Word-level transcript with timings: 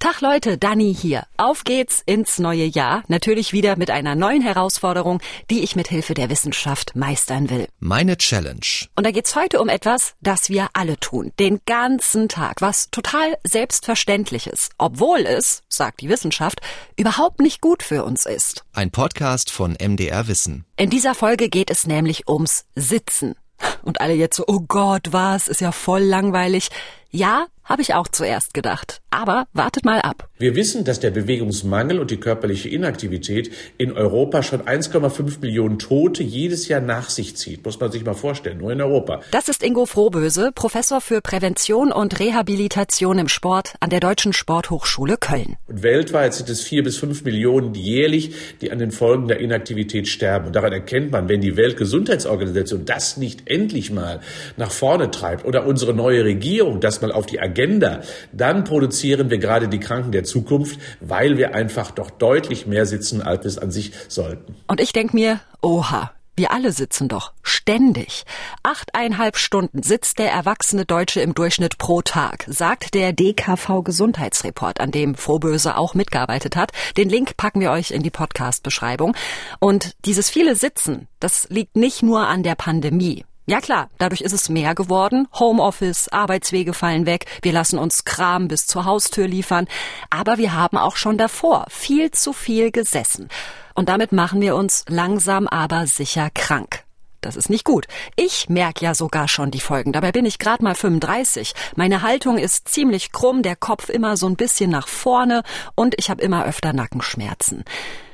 Tag 0.00 0.22
Leute, 0.22 0.56
Dani 0.56 0.94
hier. 0.94 1.24
Auf 1.36 1.62
geht's 1.62 2.02
ins 2.06 2.38
neue 2.38 2.64
Jahr. 2.64 3.02
Natürlich 3.08 3.52
wieder 3.52 3.76
mit 3.76 3.90
einer 3.90 4.14
neuen 4.14 4.40
Herausforderung, 4.40 5.20
die 5.50 5.60
ich 5.60 5.76
mit 5.76 5.88
Hilfe 5.88 6.14
der 6.14 6.30
Wissenschaft 6.30 6.96
meistern 6.96 7.50
will. 7.50 7.68
Meine 7.80 8.16
Challenge. 8.16 8.64
Und 8.96 9.04
da 9.04 9.10
geht's 9.10 9.36
heute 9.36 9.60
um 9.60 9.68
etwas, 9.68 10.14
das 10.22 10.48
wir 10.48 10.68
alle 10.72 10.98
tun. 10.98 11.32
Den 11.38 11.60
ganzen 11.66 12.30
Tag. 12.30 12.62
Was 12.62 12.90
total 12.90 13.36
selbstverständliches. 13.46 14.70
Obwohl 14.78 15.26
es, 15.26 15.64
sagt 15.68 16.00
die 16.00 16.08
Wissenschaft, 16.08 16.62
überhaupt 16.96 17.40
nicht 17.40 17.60
gut 17.60 17.82
für 17.82 18.02
uns 18.02 18.24
ist. 18.24 18.64
Ein 18.72 18.90
Podcast 18.90 19.50
von 19.50 19.76
MDR 19.78 20.28
Wissen. 20.28 20.64
In 20.78 20.88
dieser 20.88 21.14
Folge 21.14 21.50
geht 21.50 21.70
es 21.70 21.86
nämlich 21.86 22.26
ums 22.26 22.64
Sitzen. 22.74 23.34
Und 23.82 24.00
alle 24.00 24.14
jetzt 24.14 24.36
so, 24.36 24.44
oh 24.46 24.60
Gott, 24.66 25.08
was, 25.10 25.46
ist 25.46 25.60
ja 25.60 25.72
voll 25.72 26.02
langweilig. 26.02 26.70
Ja, 27.12 27.48
habe 27.70 27.82
ich 27.82 27.94
auch 27.94 28.08
zuerst 28.08 28.52
gedacht. 28.52 29.00
Aber 29.10 29.46
wartet 29.52 29.84
mal 29.84 30.00
ab. 30.00 30.28
Wir 30.38 30.54
wissen, 30.54 30.84
dass 30.84 31.00
der 31.00 31.10
Bewegungsmangel 31.10 31.98
und 31.98 32.10
die 32.10 32.16
körperliche 32.16 32.68
Inaktivität 32.68 33.50
in 33.76 33.92
Europa 33.92 34.42
schon 34.42 34.62
1,5 34.62 35.40
Millionen 35.40 35.78
Tote 35.78 36.22
jedes 36.22 36.68
Jahr 36.68 36.80
nach 36.80 37.10
sich 37.10 37.36
zieht. 37.36 37.64
Muss 37.64 37.78
man 37.78 37.92
sich 37.92 38.04
mal 38.04 38.14
vorstellen, 38.14 38.58
nur 38.58 38.72
in 38.72 38.80
Europa. 38.80 39.20
Das 39.30 39.48
ist 39.48 39.62
Ingo 39.62 39.86
Frohböse, 39.86 40.50
Professor 40.54 41.00
für 41.00 41.20
Prävention 41.20 41.92
und 41.92 42.18
Rehabilitation 42.18 43.18
im 43.18 43.28
Sport 43.28 43.74
an 43.80 43.90
der 43.90 44.00
Deutschen 44.00 44.32
Sporthochschule 44.32 45.16
Köln. 45.16 45.56
Und 45.66 45.82
weltweit 45.82 46.34
sind 46.34 46.48
es 46.48 46.62
vier 46.62 46.82
bis 46.82 46.96
fünf 46.96 47.24
Millionen 47.24 47.74
jährlich, 47.74 48.32
die 48.60 48.70
an 48.70 48.78
den 48.78 48.90
Folgen 48.92 49.28
der 49.28 49.40
Inaktivität 49.40 50.08
sterben. 50.08 50.46
Und 50.46 50.56
daran 50.56 50.72
erkennt 50.72 51.10
man, 51.10 51.28
wenn 51.28 51.40
die 51.40 51.56
Weltgesundheitsorganisation 51.56 52.84
das 52.84 53.16
nicht 53.16 53.42
endlich 53.46 53.90
mal 53.90 54.20
nach 54.56 54.70
vorne 54.70 55.10
treibt 55.10 55.44
oder 55.44 55.66
unsere 55.66 55.94
neue 55.94 56.24
Regierung 56.24 56.80
das 56.80 56.99
mal 57.02 57.12
auf 57.12 57.26
die 57.26 57.40
Agenda, 57.40 58.02
dann 58.32 58.64
produzieren 58.64 59.30
wir 59.30 59.38
gerade 59.38 59.68
die 59.68 59.80
Kranken 59.80 60.12
der 60.12 60.24
Zukunft, 60.24 60.78
weil 61.00 61.36
wir 61.36 61.54
einfach 61.54 61.90
doch 61.90 62.10
deutlich 62.10 62.66
mehr 62.66 62.86
sitzen, 62.86 63.22
als 63.22 63.44
es 63.44 63.58
an 63.58 63.70
sich 63.70 63.92
sollten. 64.08 64.56
Und 64.66 64.80
ich 64.80 64.92
denke 64.92 65.14
mir, 65.14 65.40
oha, 65.62 66.12
wir 66.40 66.52
alle 66.52 66.72
sitzen 66.72 67.08
doch 67.08 67.32
ständig. 67.42 68.24
Achteinhalb 68.62 69.36
Stunden 69.36 69.82
sitzt 69.82 70.18
der 70.18 70.30
erwachsene 70.30 70.86
Deutsche 70.86 71.20
im 71.20 71.34
Durchschnitt 71.34 71.76
pro 71.76 72.00
Tag, 72.00 72.46
sagt 72.48 72.94
der 72.94 73.12
DKV 73.12 73.82
Gesundheitsreport, 73.84 74.80
an 74.80 74.90
dem 74.90 75.16
Frohböse 75.16 75.76
auch 75.76 75.92
mitgearbeitet 75.92 76.56
hat. 76.56 76.72
Den 76.96 77.10
Link 77.10 77.36
packen 77.36 77.60
wir 77.60 77.70
euch 77.70 77.90
in 77.90 78.02
die 78.02 78.10
Podcast-Beschreibung. 78.10 79.14
Und 79.58 79.94
dieses 80.06 80.30
viele 80.30 80.56
Sitzen, 80.56 81.08
das 81.18 81.46
liegt 81.50 81.76
nicht 81.76 82.02
nur 82.02 82.26
an 82.26 82.42
der 82.42 82.54
Pandemie. 82.54 83.26
Ja 83.50 83.60
klar, 83.60 83.90
dadurch 83.98 84.20
ist 84.20 84.32
es 84.32 84.48
mehr 84.48 84.76
geworden. 84.76 85.26
Homeoffice, 85.36 86.06
Arbeitswege 86.06 86.72
fallen 86.72 87.04
weg, 87.04 87.26
wir 87.42 87.50
lassen 87.50 87.80
uns 87.80 88.04
Kram 88.04 88.46
bis 88.46 88.68
zur 88.68 88.84
Haustür 88.84 89.26
liefern. 89.26 89.66
Aber 90.08 90.38
wir 90.38 90.54
haben 90.54 90.76
auch 90.76 90.94
schon 90.94 91.18
davor 91.18 91.66
viel 91.68 92.12
zu 92.12 92.32
viel 92.32 92.70
gesessen. 92.70 93.28
Und 93.74 93.88
damit 93.88 94.12
machen 94.12 94.40
wir 94.40 94.54
uns 94.54 94.84
langsam 94.88 95.48
aber 95.48 95.88
sicher 95.88 96.30
krank. 96.32 96.84
Das 97.22 97.34
ist 97.34 97.50
nicht 97.50 97.64
gut. 97.64 97.88
Ich 98.14 98.48
merke 98.48 98.84
ja 98.84 98.94
sogar 98.94 99.26
schon 99.26 99.50
die 99.50 99.58
Folgen. 99.58 99.90
Dabei 99.90 100.12
bin 100.12 100.26
ich 100.26 100.38
gerade 100.38 100.62
mal 100.62 100.76
35. 100.76 101.52
Meine 101.74 102.02
Haltung 102.02 102.38
ist 102.38 102.68
ziemlich 102.68 103.10
krumm, 103.10 103.42
der 103.42 103.56
Kopf 103.56 103.88
immer 103.88 104.16
so 104.16 104.28
ein 104.28 104.36
bisschen 104.36 104.70
nach 104.70 104.86
vorne 104.86 105.42
und 105.74 105.96
ich 105.98 106.08
habe 106.08 106.22
immer 106.22 106.44
öfter 106.44 106.72
Nackenschmerzen. 106.72 107.64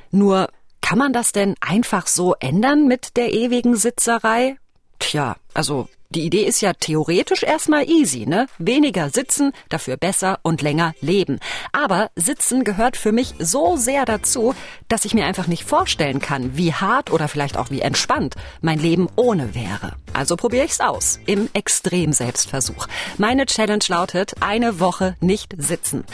Nur 0.09 0.49
kann 0.81 0.97
man 0.97 1.13
das 1.13 1.31
denn 1.31 1.53
einfach 1.61 2.07
so 2.07 2.33
ändern 2.39 2.87
mit 2.87 3.17
der 3.17 3.33
ewigen 3.33 3.75
Sitzerei? 3.75 4.57
Tja, 4.99 5.35
also 5.53 5.87
die 6.09 6.21
Idee 6.21 6.43
ist 6.43 6.61
ja 6.61 6.71
theoretisch 6.71 7.43
erstmal 7.43 7.89
easy, 7.89 8.25
ne? 8.25 8.47
Weniger 8.59 9.09
sitzen, 9.09 9.51
dafür 9.67 9.97
besser 9.97 10.39
und 10.41 10.61
länger 10.61 10.93
leben. 11.01 11.39
Aber 11.73 12.11
sitzen 12.15 12.63
gehört 12.63 12.95
für 12.95 13.11
mich 13.11 13.35
so 13.39 13.75
sehr 13.75 14.05
dazu, 14.05 14.55
dass 14.87 15.03
ich 15.03 15.13
mir 15.13 15.25
einfach 15.25 15.47
nicht 15.47 15.65
vorstellen 15.65 16.19
kann, 16.19 16.55
wie 16.55 16.73
hart 16.73 17.11
oder 17.11 17.27
vielleicht 17.27 17.57
auch 17.57 17.71
wie 17.71 17.81
entspannt 17.81 18.35
mein 18.61 18.79
Leben 18.79 19.09
ohne 19.17 19.53
wäre. 19.53 19.95
Also 20.13 20.37
probiere 20.37 20.63
ich's 20.63 20.79
aus 20.79 21.19
im 21.25 21.49
Extrem-Selbstversuch. 21.51 22.87
Meine 23.17 23.45
Challenge 23.45 23.83
lautet 23.89 24.35
eine 24.39 24.79
Woche 24.79 25.17
nicht 25.19 25.55
sitzen. 25.57 26.05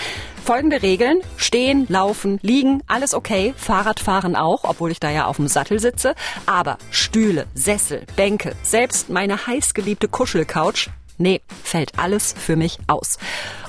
Folgende 0.44 0.81
Regeln. 0.81 1.22
Stehen, 1.38 1.86
laufen, 1.88 2.38
liegen, 2.42 2.84
alles 2.88 3.14
okay. 3.14 3.54
Fahrradfahren 3.56 4.36
auch, 4.36 4.66
obwohl 4.66 4.92
ich 4.92 5.00
da 5.00 5.09
ja 5.09 5.26
auf 5.26 5.38
dem 5.38 5.48
Sattel 5.48 5.80
sitze. 5.80 6.16
Aber 6.46 6.78
Stühle, 6.92 7.48
Sessel, 7.54 8.02
Bänke, 8.18 8.54
selbst 8.62 9.09
meine 9.09 9.48
heißgeliebte 9.48 10.09
Kuschelcouch 10.09 10.90
Nee, 11.18 11.42
fällt 11.64 11.98
alles 12.00 12.34
für 12.38 12.56
mich 12.56 12.80
aus. 12.88 13.18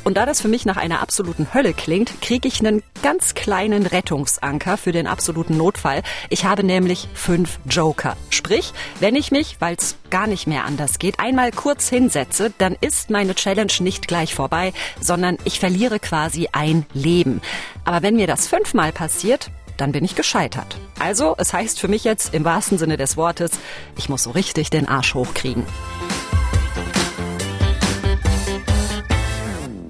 Und 0.04 0.18
da 0.18 0.26
das 0.26 0.42
für 0.42 0.48
mich 0.48 0.66
nach 0.66 0.76
einer 0.76 1.00
absoluten 1.00 1.52
Hölle 1.54 1.72
klingt, 1.72 2.20
kriege 2.20 2.46
ich 2.46 2.60
einen 2.60 2.82
ganz 3.02 3.34
kleinen 3.34 3.86
Rettungsanker 3.86 4.76
für 4.76 4.92
den 4.92 5.06
absoluten 5.06 5.56
Notfall. 5.56 6.02
Ich 6.28 6.44
habe 6.44 6.62
nämlich 6.62 7.08
fünf 7.14 7.58
Joker. 7.68 8.16
Sprich, 8.28 8.72
wenn 9.00 9.16
ich 9.16 9.30
mich, 9.30 9.56
weil 9.60 9.76
es 9.76 9.96
gar 10.10 10.26
nicht 10.26 10.46
mehr 10.46 10.64
anders 10.66 10.98
geht, 10.98 11.18
einmal 11.20 11.50
kurz 11.50 11.88
hinsetze, 11.88 12.52
dann 12.58 12.76
ist 12.80 13.08
meine 13.08 13.34
Challenge 13.34 13.72
nicht 13.80 14.06
gleich 14.06 14.34
vorbei, 14.34 14.74
sondern 15.00 15.38
ich 15.44 15.58
verliere 15.58 15.98
quasi 15.98 16.48
ein 16.52 16.84
Leben. 16.92 17.40
Aber 17.86 18.02
wenn 18.02 18.16
mir 18.16 18.26
das 18.26 18.46
fünfmal 18.46 18.92
passiert, 18.92 19.50
dann 19.78 19.92
bin 19.92 20.04
ich 20.04 20.14
gescheitert. 20.14 20.78
Also, 20.98 21.34
es 21.38 21.52
heißt 21.52 21.80
für 21.80 21.88
mich 21.88 22.04
jetzt 22.04 22.34
im 22.34 22.44
wahrsten 22.44 22.78
Sinne 22.78 22.96
des 22.96 23.16
Wortes, 23.16 23.52
ich 23.96 24.08
muss 24.08 24.22
so 24.22 24.30
richtig 24.30 24.70
den 24.70 24.86
Arsch 24.86 25.14
hochkriegen. 25.14 25.64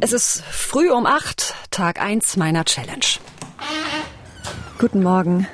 Es 0.04 0.12
ist 0.12 0.42
früh 0.44 0.90
um 0.90 1.06
acht, 1.06 1.54
Tag 1.70 1.98
eins 1.98 2.36
meiner 2.36 2.66
Challenge. 2.66 3.06
Guten 4.78 5.02
Morgen. 5.02 5.48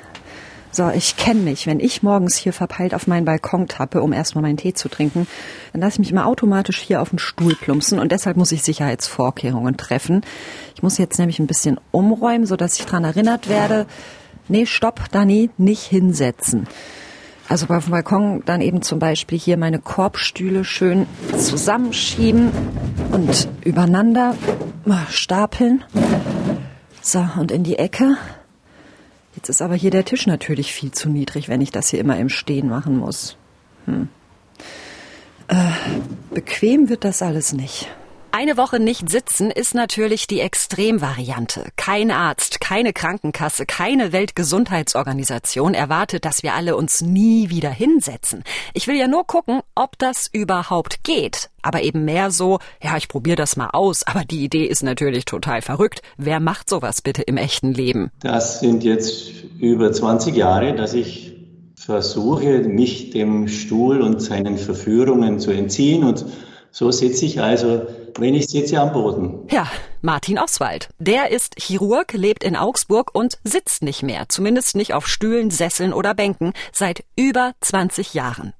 So, 0.73 0.89
ich 0.89 1.15
kenne 1.15 1.39
mich. 1.39 1.67
Wenn 1.67 1.79
ich 1.79 2.03
morgens 2.03 2.35
hier 2.35 2.51
verpeilt 2.51 2.93
auf 2.93 3.07
meinen 3.07 3.23
Balkon 3.23 3.69
tappe, 3.69 4.01
um 4.01 4.11
erstmal 4.11 4.41
meinen 4.41 4.57
Tee 4.57 4.73
zu 4.73 4.89
trinken, 4.89 5.25
dann 5.71 5.79
lasse 5.79 5.93
ich 5.93 5.99
mich 5.99 6.11
immer 6.11 6.25
automatisch 6.25 6.81
hier 6.81 7.01
auf 7.01 7.11
den 7.11 7.19
Stuhl 7.19 7.55
plumpsen 7.55 7.97
und 7.97 8.11
deshalb 8.11 8.35
muss 8.35 8.51
ich 8.51 8.61
Sicherheitsvorkehrungen 8.61 9.77
treffen. 9.77 10.21
Ich 10.75 10.83
muss 10.83 10.97
jetzt 10.97 11.17
nämlich 11.17 11.39
ein 11.39 11.47
bisschen 11.47 11.79
umräumen, 11.91 12.45
sodass 12.45 12.77
ich 12.77 12.85
dran 12.85 13.05
erinnert 13.05 13.47
werde, 13.47 13.85
nee, 14.49 14.65
stopp, 14.65 15.09
Dani, 15.13 15.49
nicht 15.57 15.83
hinsetzen. 15.83 16.67
Also 17.51 17.67
auf 17.67 17.83
dem 17.83 17.91
Balkon 17.91 18.43
dann 18.45 18.61
eben 18.61 18.81
zum 18.81 18.99
Beispiel 18.99 19.37
hier 19.37 19.57
meine 19.57 19.77
Korbstühle 19.77 20.63
schön 20.63 21.05
zusammenschieben 21.37 22.49
und 23.11 23.49
übereinander 23.65 24.37
stapeln. 25.09 25.83
So, 27.01 27.27
und 27.37 27.51
in 27.51 27.65
die 27.65 27.77
Ecke. 27.77 28.15
Jetzt 29.35 29.49
ist 29.49 29.61
aber 29.61 29.75
hier 29.75 29.91
der 29.91 30.05
Tisch 30.05 30.27
natürlich 30.27 30.71
viel 30.71 30.91
zu 30.91 31.09
niedrig, 31.09 31.49
wenn 31.49 31.59
ich 31.59 31.71
das 31.71 31.89
hier 31.89 31.99
immer 31.99 32.17
im 32.17 32.29
Stehen 32.29 32.69
machen 32.69 32.97
muss. 32.97 33.35
Hm. 33.83 34.07
Äh, 35.49 35.55
bequem 36.33 36.87
wird 36.87 37.03
das 37.03 37.21
alles 37.21 37.51
nicht. 37.51 37.89
Eine 38.33 38.55
Woche 38.55 38.79
nicht 38.79 39.09
sitzen 39.09 39.51
ist 39.51 39.75
natürlich 39.75 40.25
die 40.25 40.39
Extremvariante. 40.39 41.65
Kein 41.75 42.11
Arzt, 42.11 42.61
keine 42.61 42.93
Krankenkasse, 42.93 43.65
keine 43.65 44.13
Weltgesundheitsorganisation 44.13 45.73
erwartet, 45.73 46.23
dass 46.23 46.41
wir 46.41 46.53
alle 46.53 46.77
uns 46.77 47.01
nie 47.01 47.49
wieder 47.49 47.69
hinsetzen. 47.69 48.45
Ich 48.73 48.87
will 48.87 48.95
ja 48.95 49.09
nur 49.09 49.27
gucken, 49.27 49.59
ob 49.75 49.99
das 49.99 50.29
überhaupt 50.31 51.03
geht. 51.03 51.49
Aber 51.61 51.83
eben 51.83 52.05
mehr 52.05 52.31
so, 52.31 52.59
ja, 52.81 52.95
ich 52.95 53.09
probiere 53.09 53.35
das 53.35 53.57
mal 53.57 53.71
aus, 53.73 54.03
aber 54.07 54.23
die 54.23 54.45
Idee 54.45 54.65
ist 54.65 54.81
natürlich 54.81 55.25
total 55.25 55.61
verrückt. 55.61 56.01
Wer 56.17 56.39
macht 56.39 56.69
sowas 56.69 57.01
bitte 57.01 57.23
im 57.23 57.35
echten 57.35 57.73
Leben? 57.73 58.11
Das 58.21 58.61
sind 58.61 58.85
jetzt 58.85 59.29
über 59.59 59.91
20 59.91 60.37
Jahre, 60.37 60.73
dass 60.73 60.93
ich 60.93 61.33
versuche, 61.75 62.59
mich 62.59 63.09
dem 63.09 63.49
Stuhl 63.49 64.01
und 64.01 64.21
seinen 64.21 64.57
Verführungen 64.57 65.39
zu 65.39 65.51
entziehen 65.51 66.05
und 66.05 66.25
so 66.71 66.89
sitze 66.89 67.25
ich 67.25 67.41
also, 67.41 67.81
wenn 68.19 68.35
ich 68.35 68.47
sitze, 68.47 68.79
am 68.79 68.93
Boden. 68.93 69.47
Ja, 69.49 69.67
Martin 70.01 70.39
Oswald. 70.39 70.89
Der 70.99 71.31
ist 71.31 71.55
Chirurg, 71.59 72.13
lebt 72.13 72.43
in 72.43 72.55
Augsburg 72.55 73.13
und 73.13 73.37
sitzt 73.43 73.83
nicht 73.83 74.03
mehr, 74.03 74.25
zumindest 74.29 74.75
nicht 74.75 74.93
auf 74.93 75.07
Stühlen, 75.07 75.51
Sesseln 75.51 75.93
oder 75.93 76.13
Bänken, 76.13 76.53
seit 76.71 77.03
über 77.15 77.53
20 77.61 78.13
Jahren 78.13 78.53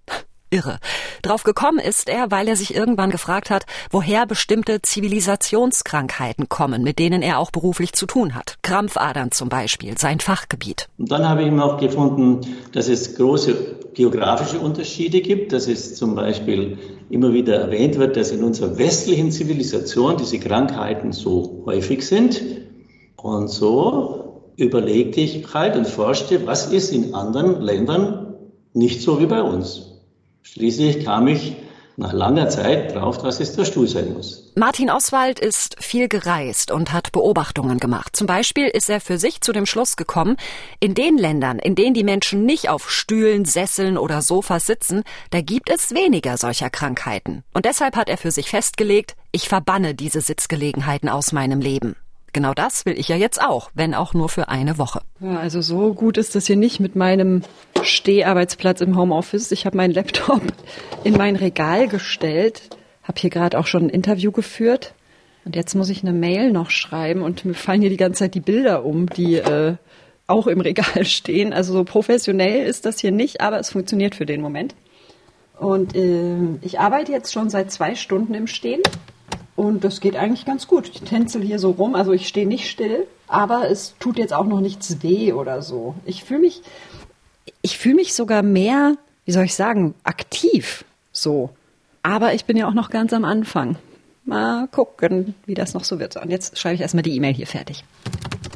irre. 0.52 0.78
Drauf 1.22 1.44
gekommen 1.44 1.80
ist 1.80 2.10
er, 2.10 2.30
weil 2.30 2.48
er 2.48 2.56
sich 2.56 2.76
irgendwann 2.76 3.10
gefragt 3.10 3.50
hat, 3.50 3.66
woher 3.90 4.26
bestimmte 4.26 4.82
Zivilisationskrankheiten 4.82 6.50
kommen, 6.50 6.84
mit 6.84 7.00
denen 7.00 7.22
er 7.22 7.40
auch 7.40 7.52
beruflich 7.52 7.94
zu 7.94 8.06
tun 8.06 8.36
hat. 8.36 8.58
Krampfadern 8.62 9.32
zum 9.32 9.50
Beispiel, 9.50 9.98
sein 9.98 10.20
Fachgebiet. 10.20 10.90
Und 10.98 11.12
dann 11.12 11.28
habe 11.28 11.44
ich 11.44 11.52
noch 11.52 11.80
gefunden, 11.80 12.42
dass 12.74 12.88
es 12.88 13.16
große 13.16 13.78
geografische 13.94 14.60
Unterschiede 14.60 15.22
gibt, 15.22 15.54
dass 15.54 15.68
es 15.68 15.96
zum 15.96 16.16
Beispiel 16.16 16.78
immer 17.10 17.34
wieder 17.34 17.56
erwähnt 17.56 17.98
wird, 17.98 18.16
dass 18.18 18.32
in 18.32 18.44
unserer 18.44 18.78
westlichen 18.78 19.32
Zivilisation 19.32 20.18
diese 20.18 20.40
Krankheiten 20.40 21.12
so 21.12 21.64
häufig 21.66 22.06
sind. 22.06 22.42
Und 23.16 23.50
so 23.50 24.52
überlegte 24.56 25.22
ich 25.22 25.54
halt 25.54 25.76
und 25.76 25.88
forschte, 25.88 26.46
was 26.46 26.72
ist 26.72 26.92
in 26.92 27.14
anderen 27.14 27.62
Ländern 27.62 28.36
nicht 28.74 29.02
so 29.02 29.20
wie 29.20 29.26
bei 29.26 29.42
uns. 29.42 29.91
Schließlich 30.44 31.06
kam 31.06 31.28
ich 31.28 31.56
nach 31.98 32.14
langer 32.14 32.50
Zeit 32.50 32.94
braucht, 32.94 33.24
was 33.24 33.40
es 33.40 33.56
der 33.56 33.66
Stuhl 33.66 33.88
sein 33.88 34.14
muss. 34.14 34.52
Martin 34.56 34.90
Oswald 34.90 35.40
ist 35.40 35.82
viel 35.82 36.08
gereist 36.08 36.72
und 36.72 36.92
hat 36.92 37.12
Beobachtungen 37.12 37.80
gemacht. 37.80 38.16
Zum 38.16 38.28
Beispiel 38.28 38.68
ist 38.68 38.90
er 38.90 39.00
für 39.00 39.18
sich 39.18 39.42
zu 39.42 39.54
dem 39.54 39.66
Schluss 39.66 39.96
gekommen, 39.96 40.36
in 40.80 40.94
den 40.94 41.18
Ländern, 41.18 41.60
in 41.60 41.76
denen 41.76 41.94
die 41.94 42.04
Menschen 42.04 42.46
nicht 42.46 42.70
auf 42.70 42.90
Stühlen, 42.90 43.46
Sesseln 43.46 43.98
oder 43.98 44.22
Sofas 44.22 44.66
sitzen, 44.66 45.04
da 45.30 45.42
gibt 45.42 45.70
es 45.70 45.94
weniger 45.94 46.38
solcher 46.38 46.70
Krankheiten. 46.70 47.44
Und 47.54 47.66
deshalb 47.66 47.96
hat 47.96 48.10
er 48.10 48.18
für 48.18 48.32
sich 48.32 48.50
festgelegt, 48.50 49.16
ich 49.32 49.48
verbanne 49.48 49.96
diese 49.96 50.22
Sitzgelegenheiten 50.22 51.08
aus 51.08 51.32
meinem 51.32 51.62
Leben. 51.62 51.96
Genau 52.34 52.54
das 52.54 52.86
will 52.86 52.98
ich 52.98 53.10
ja 53.10 53.16
jetzt 53.16 53.42
auch, 53.42 53.72
wenn 53.74 53.94
auch 53.94 54.14
nur 54.14 54.30
für 54.30 54.48
eine 54.48 54.78
Woche. 54.78 55.02
Ja, 55.20 55.38
also 55.38 55.62
so 55.62 55.94
gut 55.94 56.18
ist 56.18 56.36
das 56.36 56.48
hier 56.48 56.56
nicht 56.56 56.80
mit 56.80 56.96
meinem 56.96 57.42
Steharbeitsplatz 57.82 58.82
im 58.82 58.98
Homeoffice. 58.98 59.52
Ich 59.52 59.66
habe 59.66 59.78
meinen 59.78 59.94
Laptop 59.94 60.42
in 61.04 61.18
mein 61.18 61.36
Regal 61.36 61.88
gestellt, 61.88 62.70
habe 63.04 63.20
hier 63.20 63.30
gerade 63.30 63.60
auch 63.60 63.68
schon 63.68 63.84
ein 63.84 63.90
Interview 63.90 64.32
geführt 64.32 64.94
und 65.44 65.56
jetzt 65.56 65.76
muss 65.76 65.90
ich 65.90 66.04
eine 66.04 66.14
Mail 66.14 66.52
noch 66.52 66.70
schreiben 66.70 67.22
und 67.22 67.46
mir 67.46 67.54
fallen 67.54 67.82
hier 67.82 67.90
die 67.90 67.98
ganze 67.98 68.20
Zeit 68.20 68.36
die 68.36 68.42
Bilder 68.42 68.86
um, 68.86 69.08
die 69.08 69.36
äh, 69.36 69.76
auch 70.28 70.48
im 70.48 70.62
Regal 70.62 71.04
stehen. 71.06 71.54
Also 71.54 71.74
so 71.74 71.84
professionell 71.84 72.66
ist 72.66 72.86
das 72.86 73.00
hier 73.00 73.12
nicht, 73.12 73.42
aber 73.42 73.60
es 73.60 73.72
funktioniert 73.72 74.16
für 74.16 74.26
den 74.26 74.42
Moment. 74.42 74.76
Und 75.60 75.96
äh, 75.96 76.36
ich 76.62 76.80
arbeite 76.80 77.12
jetzt 77.12 77.34
schon 77.34 77.50
seit 77.50 77.72
zwei 77.72 77.96
Stunden 77.96 78.34
im 78.34 78.48
Stehen. 78.48 78.82
Und 79.62 79.84
das 79.84 80.02
geht 80.02 80.16
eigentlich 80.16 80.46
ganz 80.46 80.66
gut. 80.66 80.90
Ich 80.90 81.02
tänzel 81.02 81.44
hier 81.44 81.60
so 81.60 81.70
rum, 81.70 81.94
also 81.94 82.14
ich 82.14 82.28
stehe 82.28 82.48
nicht 82.48 82.68
still, 82.68 83.06
aber 83.28 83.70
es 83.70 83.94
tut 84.00 84.18
jetzt 84.18 84.34
auch 84.34 84.48
noch 84.48 84.60
nichts 84.60 85.04
weh 85.04 85.34
oder 85.34 85.62
so. 85.62 85.94
Ich 86.04 86.24
fühle 86.24 86.40
mich, 86.40 86.64
ich 87.62 87.78
fühle 87.78 87.94
mich 87.94 88.16
sogar 88.16 88.42
mehr, 88.42 88.96
wie 89.26 89.32
soll 89.32 89.44
ich 89.44 89.54
sagen, 89.54 89.94
aktiv 90.04 90.84
so. 91.12 91.52
Aber 92.02 92.34
ich 92.34 92.46
bin 92.46 92.58
ja 92.58 92.68
auch 92.68 92.74
noch 92.74 92.90
ganz 92.90 93.14
am 93.14 93.24
Anfang. 93.24 93.76
Mal 94.26 94.68
gucken, 94.70 95.36
wie 95.46 95.54
das 95.54 95.76
noch 95.76 95.84
so 95.84 96.00
wird. 96.00 96.18
Und 96.18 96.32
jetzt 96.32 96.58
schreibe 96.58 96.74
ich 96.74 96.82
erstmal 96.82 97.04
die 97.04 97.16
E-Mail 97.16 97.36
hier 97.36 97.46
fertig. 97.46 97.84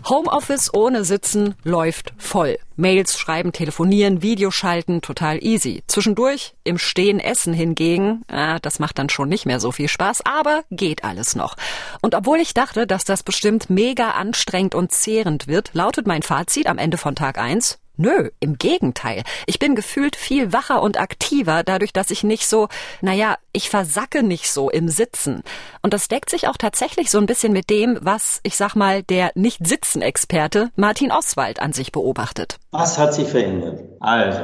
Homeoffice 0.07 0.71
ohne 0.71 1.03
Sitzen 1.03 1.55
läuft 1.63 2.13
voll. 2.17 2.59
Mails 2.75 3.17
schreiben, 3.17 3.53
telefonieren, 3.53 4.21
Videoschalten, 4.21 5.01
total 5.01 5.43
easy. 5.43 5.83
Zwischendurch 5.87 6.53
im 6.63 6.77
Stehen 6.77 7.19
essen 7.19 7.53
hingegen, 7.53 8.23
äh, 8.27 8.59
das 8.61 8.77
macht 8.77 8.99
dann 8.99 9.09
schon 9.09 9.29
nicht 9.29 9.47
mehr 9.47 9.59
so 9.59 9.71
viel 9.71 9.87
Spaß, 9.87 10.21
aber 10.25 10.63
geht 10.69 11.03
alles 11.03 11.35
noch. 11.35 11.55
Und 12.01 12.13
obwohl 12.13 12.37
ich 12.37 12.53
dachte, 12.53 12.85
dass 12.85 13.03
das 13.03 13.23
bestimmt 13.23 13.71
mega 13.71 14.11
anstrengend 14.11 14.75
und 14.75 14.91
zehrend 14.91 15.47
wird, 15.47 15.71
lautet 15.73 16.05
mein 16.05 16.21
Fazit 16.21 16.67
am 16.67 16.77
Ende 16.77 16.97
von 16.97 17.15
Tag 17.15 17.39
1, 17.39 17.79
Nö, 17.97 18.29
im 18.39 18.57
Gegenteil. 18.57 19.23
Ich 19.45 19.59
bin 19.59 19.75
gefühlt 19.75 20.15
viel 20.15 20.51
wacher 20.51 20.81
und 20.81 20.99
aktiver, 20.99 21.63
dadurch, 21.63 21.93
dass 21.93 22.11
ich 22.11 22.23
nicht 22.23 22.47
so, 22.47 22.67
naja, 23.01 23.37
ich 23.53 23.69
versacke 23.69 24.21
nicht 24.21 24.51
so 24.51 24.69
im 24.69 24.89
Sitzen. 24.89 25.43
Und 25.81 25.93
das 25.93 26.07
deckt 26.07 26.29
sich 26.29 26.47
auch 26.47 26.57
tatsächlich 26.57 27.09
so 27.09 27.17
ein 27.17 27.25
bisschen 27.25 27.53
mit 27.53 27.69
dem, 27.69 27.97
was, 28.01 28.41
ich 28.43 28.55
sag 28.55 28.75
mal, 28.75 29.03
der 29.03 29.31
Nicht-Sitzen-Experte 29.35 30.71
Martin 30.75 31.11
Oswald 31.11 31.61
an 31.61 31.73
sich 31.73 31.91
beobachtet. 31.91 32.57
Was 32.71 32.97
hat 32.97 33.13
sich 33.13 33.27
verändert? 33.27 33.83
Also, 33.99 34.41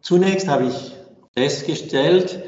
zunächst 0.00 0.48
habe 0.48 0.66
ich 0.66 0.92
festgestellt, 1.34 2.42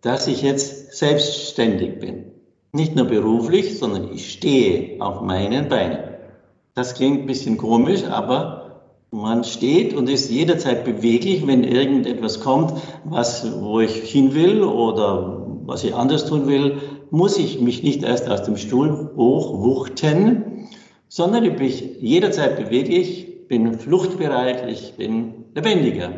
dass 0.00 0.26
ich 0.26 0.42
jetzt 0.42 0.96
selbstständig 0.96 1.98
bin. 1.98 2.32
Nicht 2.72 2.96
nur 2.96 3.06
beruflich, 3.06 3.78
sondern 3.78 4.12
ich 4.12 4.32
stehe 4.32 5.00
auf 5.02 5.20
meinen 5.20 5.68
Beinen. 5.68 5.98
Das 6.74 6.94
klingt 6.94 7.20
ein 7.20 7.26
bisschen 7.26 7.58
komisch, 7.58 8.04
aber 8.04 8.61
man 9.12 9.44
steht 9.44 9.92
und 9.92 10.08
ist 10.08 10.30
jederzeit 10.30 10.84
beweglich, 10.84 11.46
wenn 11.46 11.64
irgendetwas 11.64 12.40
kommt, 12.40 12.72
was, 13.04 13.46
wo 13.60 13.78
ich 13.80 13.92
hin 13.92 14.34
will 14.34 14.62
oder 14.62 15.46
was 15.66 15.84
ich 15.84 15.94
anders 15.94 16.24
tun 16.24 16.48
will, 16.48 16.80
muss 17.10 17.36
ich 17.36 17.60
mich 17.60 17.82
nicht 17.82 18.02
erst 18.02 18.28
aus 18.28 18.42
dem 18.42 18.56
Stuhl 18.56 19.10
hochwuchten, 19.14 20.66
sondern 21.08 21.44
ich 21.44 21.56
bin 21.56 21.70
jederzeit 22.00 22.56
beweglich, 22.56 23.46
bin 23.48 23.78
fluchtbereit, 23.78 24.66
ich 24.70 24.94
bin 24.96 25.44
lebendiger, 25.54 26.10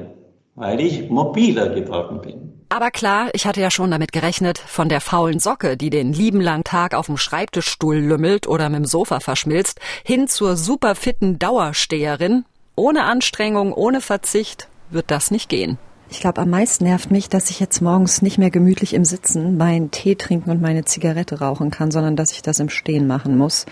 weil 0.55 0.81
ich 0.81 1.11
mobiler 1.11 1.71
geworden 1.71 2.21
bin. 2.21 2.53
Aber 2.69 2.93
klar, 2.93 3.29
ich 3.33 3.45
hatte 3.45 3.61
ja 3.61 3.73
schon 3.73 3.91
damit 3.91 4.13
gerechnet, 4.13 4.59
von 4.59 4.89
der 4.89 5.01
faulen 5.01 5.41
Socke, 5.41 5.77
die 5.77 5.91
den 5.91 6.13
lieben 6.13 6.41
langen 6.41 6.65
Tag 6.65 6.95
auf 6.95 7.07
dem 7.07 7.17
Schreibtischstuhl 7.17 7.97
lümmelt 7.97 8.47
oder 8.47 8.69
mit 8.69 8.79
dem 8.79 8.85
Sofa 8.85 9.19
verschmilzt, 9.19 9.81
hin 10.05 10.29
zur 10.29 10.57
superfitten 10.57 11.41
Dauersteherin, 11.41 12.45
ohne 12.77 13.05
Anstrengung, 13.05 13.73
ohne 13.73 14.01
Verzicht 14.01 14.69
wird 14.91 15.11
das 15.11 15.31
nicht 15.31 15.49
gehen. 15.49 15.79
Ich 16.11 16.21
glaube, 16.21 16.43
am 16.43 16.51
meisten 16.51 16.85
nervt 16.85 17.11
mich, 17.11 17.29
dass 17.29 17.51
ich 17.51 17.61
jetzt 17.61 17.81
morgens 17.81 18.23
nicht 18.23 18.39
mehr 18.39 18.51
gemütlich 18.51 18.95
im 18.95 19.05
Sitzen 19.05 19.57
meinen 19.57 19.91
Tee 19.91 20.15
trinken 20.15 20.51
und 20.51 20.61
meine 20.61 20.85
Zigarette 20.85 21.41
rauchen 21.41 21.71
kann, 21.71 21.91
sondern 21.91 22.15
dass 22.15 22.33
ich 22.33 22.43
das 22.43 22.61
im 22.61 22.69
Stehen 22.69 23.07
machen 23.07 23.37
muss. 23.37 23.67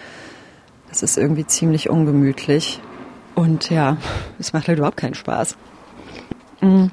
Das 0.89 1.03
ist 1.03 1.19
irgendwie 1.19 1.47
ziemlich 1.47 1.89
ungemütlich. 1.89 2.81
Und 3.35 3.71
ja, 3.71 3.97
es 4.39 4.53
macht 4.53 4.69
halt 4.69 4.79
überhaupt 4.79 4.97
keinen 4.97 5.15
Spaß. 5.15 5.57
Mm. 6.61 6.87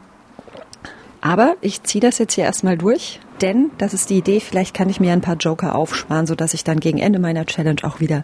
Aber 1.22 1.56
ich 1.62 1.84
ziehe 1.84 2.02
das 2.02 2.18
jetzt 2.18 2.34
hier 2.34 2.46
erstmal 2.46 2.78
durch, 2.78 3.20
denn 3.42 3.72
das 3.78 3.94
ist 3.94 4.10
die 4.10 4.18
Idee, 4.18 4.40
vielleicht 4.40 4.74
kann 4.74 4.90
ich 4.90 5.00
mir 5.00 5.14
ein 5.14 5.22
paar 5.22 5.36
Joker 5.36 5.76
aufsparen, 5.76 6.28
sodass 6.28 6.54
ich 6.54 6.64
dann 6.64 6.80
gegen 6.80 7.00
Ende 7.00 7.20
meiner 7.20 7.46
Challenge 7.46 7.82
auch 7.84 8.00
wieder 8.00 8.24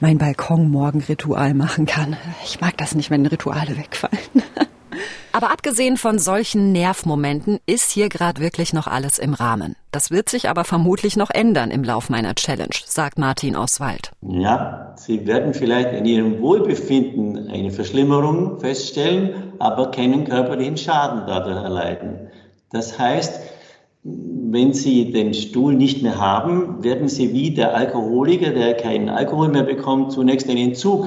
mein 0.00 0.18
Balkon-Morgen-Ritual 0.18 1.54
machen 1.54 1.86
kann. 1.86 2.16
Ich 2.44 2.60
mag 2.60 2.76
das 2.76 2.94
nicht, 2.94 3.10
wenn 3.10 3.26
Rituale 3.26 3.76
wegfallen. 3.76 4.18
Aber 5.32 5.52
abgesehen 5.52 5.96
von 5.96 6.18
solchen 6.18 6.72
Nervmomenten 6.72 7.60
ist 7.64 7.92
hier 7.92 8.08
gerade 8.08 8.40
wirklich 8.40 8.72
noch 8.72 8.86
alles 8.86 9.18
im 9.18 9.34
Rahmen. 9.34 9.76
Das 9.92 10.10
wird 10.10 10.28
sich 10.28 10.48
aber 10.48 10.64
vermutlich 10.64 11.16
noch 11.16 11.30
ändern 11.30 11.70
im 11.70 11.84
Lauf 11.84 12.10
meiner 12.10 12.34
Challenge, 12.34 12.74
sagt 12.84 13.18
Martin 13.18 13.56
Oswald. 13.56 14.10
Ja, 14.22 14.92
Sie 14.96 15.26
werden 15.26 15.54
vielleicht 15.54 15.92
in 15.92 16.04
Ihrem 16.04 16.40
Wohlbefinden 16.40 17.48
eine 17.48 17.70
Verschlimmerung 17.70 18.58
feststellen, 18.58 19.52
aber 19.60 19.92
keinen 19.92 20.24
körperlichen 20.24 20.76
Schaden 20.76 21.22
dadurch 21.26 21.62
erleiden. 21.62 22.28
Das 22.72 22.98
heißt, 22.98 23.40
wenn 24.02 24.72
Sie 24.72 25.10
den 25.10 25.34
Stuhl 25.34 25.74
nicht 25.74 26.02
mehr 26.02 26.18
haben, 26.18 26.82
werden 26.82 27.08
Sie 27.08 27.32
wie 27.34 27.50
der 27.50 27.74
Alkoholiker, 27.74 28.50
der 28.50 28.74
keinen 28.74 29.08
Alkohol 29.08 29.48
mehr 29.48 29.64
bekommt, 29.64 30.12
zunächst 30.12 30.48
einen 30.48 30.70
Entzug 30.70 31.06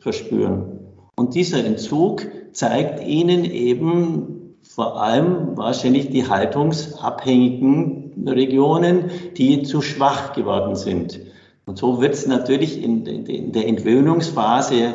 verspüren. 0.00 0.80
Und 1.16 1.34
dieser 1.34 1.64
Entzug 1.64 2.26
zeigt 2.52 3.06
Ihnen 3.06 3.44
eben 3.44 4.56
vor 4.62 5.00
allem 5.00 5.56
wahrscheinlich 5.56 6.10
die 6.10 6.28
haltungsabhängigen 6.28 8.26
Regionen, 8.26 9.10
die 9.36 9.62
zu 9.62 9.80
schwach 9.80 10.34
geworden 10.34 10.76
sind. 10.76 11.20
Und 11.66 11.78
so 11.78 12.02
wird 12.02 12.14
es 12.14 12.26
natürlich 12.26 12.82
in, 12.82 13.06
in 13.06 13.52
der 13.52 13.66
Entwöhnungsphase 13.66 14.94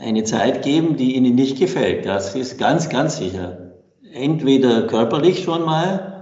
eine 0.00 0.24
Zeit 0.24 0.62
geben, 0.62 0.96
die 0.96 1.14
Ihnen 1.16 1.34
nicht 1.34 1.58
gefällt. 1.58 2.06
Das 2.06 2.34
ist 2.34 2.58
ganz, 2.58 2.88
ganz 2.88 3.18
sicher. 3.18 3.72
Entweder 4.12 4.86
körperlich 4.86 5.42
schon 5.42 5.64
mal, 5.64 6.13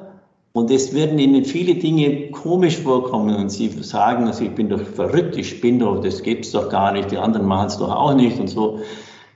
und 0.52 0.70
es 0.70 0.92
werden 0.94 1.18
Ihnen 1.18 1.44
viele 1.44 1.76
Dinge 1.76 2.30
komisch 2.30 2.78
vorkommen 2.78 3.34
und 3.36 3.50
Sie 3.50 3.68
sagen, 3.68 4.26
also 4.26 4.44
ich 4.44 4.54
bin 4.54 4.68
doch 4.68 4.82
verrückt, 4.82 5.36
ich 5.36 5.60
bin 5.60 5.78
doch, 5.78 6.00
das 6.00 6.22
gibt's 6.22 6.50
doch 6.50 6.68
gar 6.68 6.92
nicht, 6.92 7.10
die 7.10 7.18
anderen 7.18 7.46
machen 7.46 7.68
es 7.68 7.78
doch 7.78 7.94
auch 7.94 8.14
nicht 8.14 8.38
und 8.38 8.48
so. 8.48 8.80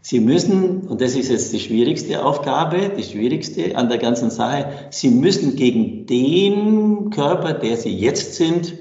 Sie 0.03 0.21
müssen, 0.21 0.83
und 0.87 1.01
das 1.01 1.17
ist 1.17 1.31
jetzt 1.31 1.53
die 1.53 1.59
schwierigste 1.59 2.25
Aufgabe, 2.25 2.93
die 2.97 3.03
schwierigste 3.03 3.77
an 3.77 3.89
der 3.89 3.99
ganzen 3.99 4.31
Sache, 4.31 4.67
Sie 4.91 5.11
müssen 5.11 5.57
gegen 5.57 6.07
den 6.07 7.11
Körper, 7.11 7.55
der 7.55 7.77
Sie 7.77 7.97
jetzt 7.97 8.35
sind, 8.35 8.75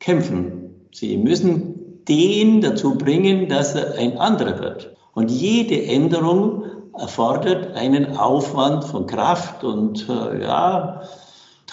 kämpfen. 0.00 0.88
Sie 0.90 1.16
müssen 1.18 2.02
den 2.08 2.62
dazu 2.62 2.96
bringen, 2.96 3.48
dass 3.48 3.74
er 3.74 3.96
ein 3.96 4.18
anderer 4.18 4.58
wird. 4.58 4.96
Und 5.14 5.30
jede 5.30 5.84
Änderung 5.84 6.64
erfordert 6.98 7.76
einen 7.76 8.16
Aufwand 8.16 8.84
von 8.84 9.06
Kraft 9.06 9.62
und 9.62 10.08
äh, 10.08 10.42
ja, 10.42 11.02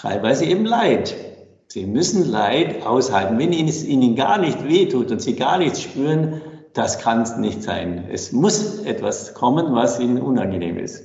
teilweise 0.00 0.44
eben 0.46 0.64
Leid. 0.64 1.14
Sie 1.68 1.86
müssen 1.86 2.30
Leid 2.30 2.86
aushalten. 2.86 3.38
Wenn 3.38 3.52
es 3.52 3.84
ihnen 3.84 4.16
gar 4.16 4.38
nicht 4.38 4.66
wehtut 4.66 5.10
und 5.10 5.20
sie 5.20 5.36
gar 5.36 5.58
nichts 5.58 5.82
spüren, 5.82 6.40
das 6.72 6.98
kann 6.98 7.22
es 7.22 7.36
nicht 7.36 7.62
sein. 7.62 8.06
Es 8.10 8.32
muss 8.32 8.80
etwas 8.80 9.34
kommen, 9.34 9.74
was 9.74 10.00
ihnen 10.00 10.20
unangenehm 10.20 10.78
ist. 10.78 11.02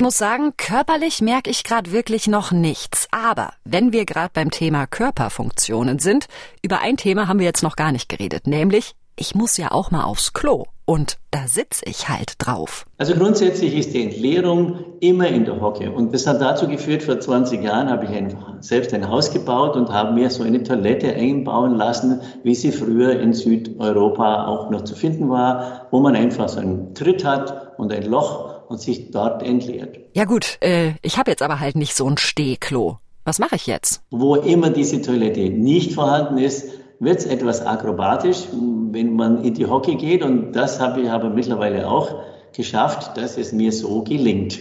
Ich 0.00 0.02
muss 0.02 0.16
sagen, 0.16 0.54
körperlich 0.56 1.20
merke 1.20 1.50
ich 1.50 1.62
gerade 1.62 1.92
wirklich 1.92 2.26
noch 2.26 2.52
nichts. 2.52 3.06
Aber 3.10 3.52
wenn 3.66 3.92
wir 3.92 4.06
gerade 4.06 4.30
beim 4.32 4.50
Thema 4.50 4.86
Körperfunktionen 4.86 5.98
sind, 5.98 6.24
über 6.62 6.80
ein 6.80 6.96
Thema 6.96 7.28
haben 7.28 7.38
wir 7.38 7.44
jetzt 7.44 7.62
noch 7.62 7.76
gar 7.76 7.92
nicht 7.92 8.08
geredet, 8.08 8.46
nämlich 8.46 8.94
ich 9.16 9.34
muss 9.34 9.58
ja 9.58 9.72
auch 9.72 9.90
mal 9.90 10.04
aufs 10.04 10.32
Klo. 10.32 10.64
Und 10.86 11.18
da 11.30 11.46
sitze 11.46 11.84
ich 11.84 12.08
halt 12.08 12.36
drauf. 12.38 12.86
Also 12.96 13.12
grundsätzlich 13.14 13.76
ist 13.76 13.92
die 13.92 14.02
Entleerung 14.02 14.78
immer 15.00 15.28
in 15.28 15.44
der 15.44 15.60
Hocke. 15.60 15.92
Und 15.92 16.14
das 16.14 16.26
hat 16.26 16.40
dazu 16.40 16.66
geführt, 16.66 17.02
vor 17.02 17.20
20 17.20 17.62
Jahren 17.62 17.90
habe 17.90 18.06
ich 18.06 18.10
ein, 18.12 18.34
selbst 18.60 18.94
ein 18.94 19.06
Haus 19.06 19.30
gebaut 19.30 19.76
und 19.76 19.90
habe 19.90 20.14
mir 20.14 20.30
so 20.30 20.42
eine 20.42 20.62
Toilette 20.62 21.14
einbauen 21.14 21.74
lassen, 21.74 22.22
wie 22.42 22.54
sie 22.54 22.72
früher 22.72 23.20
in 23.20 23.34
Südeuropa 23.34 24.46
auch 24.46 24.70
noch 24.70 24.84
zu 24.84 24.94
finden 24.94 25.28
war, 25.28 25.88
wo 25.90 26.00
man 26.00 26.16
einfach 26.16 26.48
so 26.48 26.58
einen 26.58 26.94
Tritt 26.94 27.22
hat 27.22 27.78
und 27.78 27.92
ein 27.92 28.04
Loch 28.04 28.59
und 28.70 28.80
sich 28.80 29.10
dort 29.10 29.42
entleert. 29.42 29.98
Ja 30.14 30.24
gut, 30.24 30.58
äh, 30.60 30.92
ich 31.02 31.18
habe 31.18 31.32
jetzt 31.32 31.42
aber 31.42 31.58
halt 31.58 31.74
nicht 31.74 31.96
so 31.96 32.08
ein 32.08 32.18
Stehklo. 32.18 32.98
Was 33.24 33.40
mache 33.40 33.56
ich 33.56 33.66
jetzt? 33.66 34.02
Wo 34.12 34.36
immer 34.36 34.70
diese 34.70 35.02
Toilette 35.02 35.50
nicht 35.50 35.92
vorhanden 35.92 36.38
ist, 36.38 36.68
wird 37.00 37.18
es 37.18 37.26
etwas 37.26 37.66
akrobatisch, 37.66 38.46
wenn 38.92 39.14
man 39.14 39.42
in 39.42 39.54
die 39.54 39.66
Hockey 39.66 39.96
geht. 39.96 40.22
Und 40.22 40.52
das 40.52 40.78
habe 40.78 41.00
ich 41.00 41.10
aber 41.10 41.30
mittlerweile 41.30 41.90
auch 41.90 42.22
geschafft, 42.54 43.16
dass 43.16 43.36
es 43.36 43.52
mir 43.52 43.72
so 43.72 44.02
gelingt. 44.04 44.60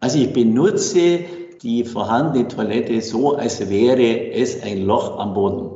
Also 0.00 0.18
ich 0.18 0.32
benutze 0.32 1.20
die 1.62 1.84
vorhandene 1.84 2.48
Toilette 2.48 3.00
so, 3.00 3.36
als 3.36 3.70
wäre 3.70 4.32
es 4.32 4.60
ein 4.60 4.82
Loch 4.82 5.20
am 5.20 5.34
Boden. 5.34 5.70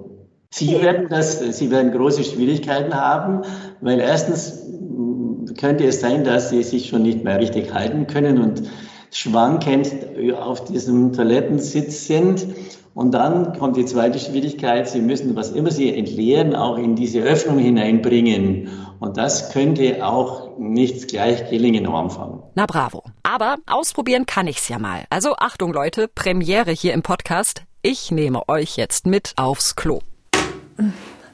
Sie 0.51 0.81
werden 0.83 1.07
das, 1.09 1.39
Sie 1.39 1.71
werden 1.71 1.93
große 1.93 2.25
Schwierigkeiten 2.25 2.95
haben, 2.95 3.43
weil 3.81 4.01
erstens 4.01 4.59
könnte 5.55 5.85
es 5.85 6.01
sein, 6.01 6.25
dass 6.25 6.51
Sie 6.51 6.63
sich 6.63 6.89
schon 6.89 7.03
nicht 7.03 7.25
mehr 7.25 7.39
richtig 7.39 7.73
halten 7.73 8.07
können 8.07 8.41
und 8.41 8.63
schwankend 9.13 9.89
auf 10.39 10.65
diesem 10.65 11.13
Toilettensitz 11.13 12.07
sind. 12.07 12.47
Und 12.93 13.13
dann 13.13 13.57
kommt 13.59 13.77
die 13.77 13.85
zweite 13.85 14.19
Schwierigkeit, 14.19 14.89
Sie 14.89 15.01
müssen, 15.01 15.37
was 15.37 15.51
immer 15.51 15.71
Sie 15.71 15.95
entleeren, 15.95 16.55
auch 16.55 16.77
in 16.77 16.97
diese 16.97 17.21
Öffnung 17.21 17.59
hineinbringen. 17.59 18.69
Und 18.99 19.17
das 19.17 19.53
könnte 19.53 20.05
auch 20.07 20.59
nicht 20.59 21.09
gleich 21.09 21.49
gelingen 21.49 21.87
am 21.87 21.95
Anfang. 21.95 22.43
Na 22.55 22.67
bravo. 22.67 23.05
Aber 23.23 23.57
ausprobieren 23.67 24.27
kann 24.27 24.47
ich's 24.47 24.69
ja 24.69 24.79
mal. 24.79 25.05
Also 25.09 25.35
Achtung 25.39 25.73
Leute, 25.73 26.09
Premiere 26.09 26.73
hier 26.73 26.93
im 26.93 27.03
Podcast. 27.03 27.63
Ich 27.83 28.11
nehme 28.11 28.47
euch 28.49 28.77
jetzt 28.77 29.07
mit 29.07 29.33
aufs 29.37 29.77
Klo. 29.77 30.01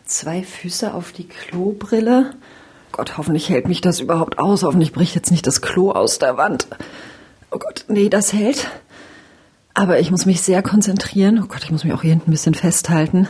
Zwei 0.05 0.43
Füße 0.43 0.95
auf 0.95 1.11
die 1.11 1.27
Klobrille. 1.27 2.35
Gott, 2.97 3.19
hoffentlich 3.19 3.51
hält 3.51 3.69
mich 3.69 3.83
das 3.83 4.01
überhaupt 4.01 4.39
aus. 4.39 4.63
Hoffentlich 4.63 4.91
bricht 4.91 5.15
jetzt 5.15 5.31
nicht 5.31 5.47
das 5.47 5.61
Klo 5.61 5.91
aus 5.93 6.19
der 6.19 6.39
Wand. 6.39 6.67
Oh 7.51 7.59
Gott, 7.59 7.85
nee, 7.89 8.09
das 8.09 8.33
hält. 8.33 8.71
Aber 9.75 10.01
ich 10.01 10.11
muss 10.11 10.25
mich 10.25 10.41
sehr 10.41 10.63
konzentrieren. 10.63 11.39
Oh 11.45 11.47
Gott, 11.47 11.63
ich 11.63 11.71
muss 11.71 11.85
mich 11.85 11.93
auch 11.93 12.01
hier 12.01 12.13
hinten 12.13 12.31
ein 12.31 12.33
bisschen 12.33 12.55
festhalten. 12.55 13.29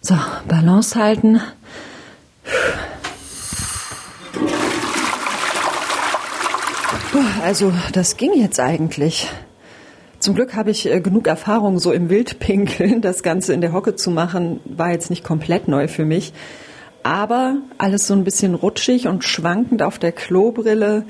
So, 0.00 0.14
Balance 0.46 0.96
halten. 0.96 1.40
Also, 7.42 7.72
das 7.92 8.16
ging 8.16 8.34
jetzt 8.34 8.60
eigentlich. 8.60 9.28
Zum 10.20 10.36
Glück 10.36 10.54
habe 10.54 10.70
ich 10.70 10.88
äh, 10.88 11.00
genug 11.00 11.26
Erfahrung 11.26 11.80
so 11.80 11.90
im 11.90 12.08
Wildpinkeln. 12.08 13.00
Das 13.00 13.24
Ganze 13.24 13.52
in 13.52 13.62
der 13.62 13.72
Hocke 13.72 13.96
zu 13.96 14.12
machen, 14.12 14.60
war 14.64 14.92
jetzt 14.92 15.10
nicht 15.10 15.24
komplett 15.24 15.66
neu 15.66 15.88
für 15.88 16.04
mich. 16.04 16.32
Aber 17.02 17.56
alles 17.78 18.06
so 18.06 18.14
ein 18.14 18.24
bisschen 18.24 18.54
rutschig 18.54 19.08
und 19.08 19.24
schwankend 19.24 19.82
auf 19.82 19.98
der 19.98 20.12
Klobrille. 20.12 21.06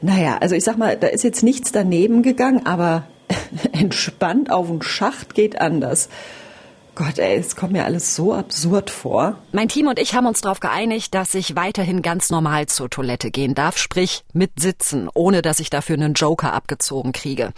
Naja, 0.00 0.38
also 0.40 0.54
ich 0.54 0.64
sag 0.64 0.78
mal, 0.78 0.96
da 0.96 1.06
ist 1.06 1.24
jetzt 1.24 1.42
nichts 1.42 1.72
daneben 1.72 2.22
gegangen, 2.22 2.66
aber 2.66 3.04
entspannt 3.72 4.50
auf 4.50 4.66
den 4.66 4.82
Schacht 4.82 5.34
geht 5.34 5.60
anders. 5.60 6.08
Gott, 6.94 7.18
ey, 7.18 7.38
es 7.38 7.56
kommt 7.56 7.72
mir 7.72 7.86
alles 7.86 8.14
so 8.14 8.34
absurd 8.34 8.90
vor. 8.90 9.38
Mein 9.52 9.68
Team 9.68 9.86
und 9.86 9.98
ich 9.98 10.14
haben 10.14 10.26
uns 10.26 10.42
darauf 10.42 10.60
geeinigt, 10.60 11.14
dass 11.14 11.34
ich 11.34 11.56
weiterhin 11.56 12.02
ganz 12.02 12.28
normal 12.28 12.66
zur 12.66 12.90
Toilette 12.90 13.30
gehen 13.30 13.54
darf, 13.54 13.78
sprich 13.78 14.24
mit 14.34 14.60
Sitzen, 14.60 15.08
ohne 15.14 15.40
dass 15.40 15.58
ich 15.58 15.70
dafür 15.70 15.96
einen 15.96 16.12
Joker 16.12 16.52
abgezogen 16.52 17.12
kriege. 17.12 17.54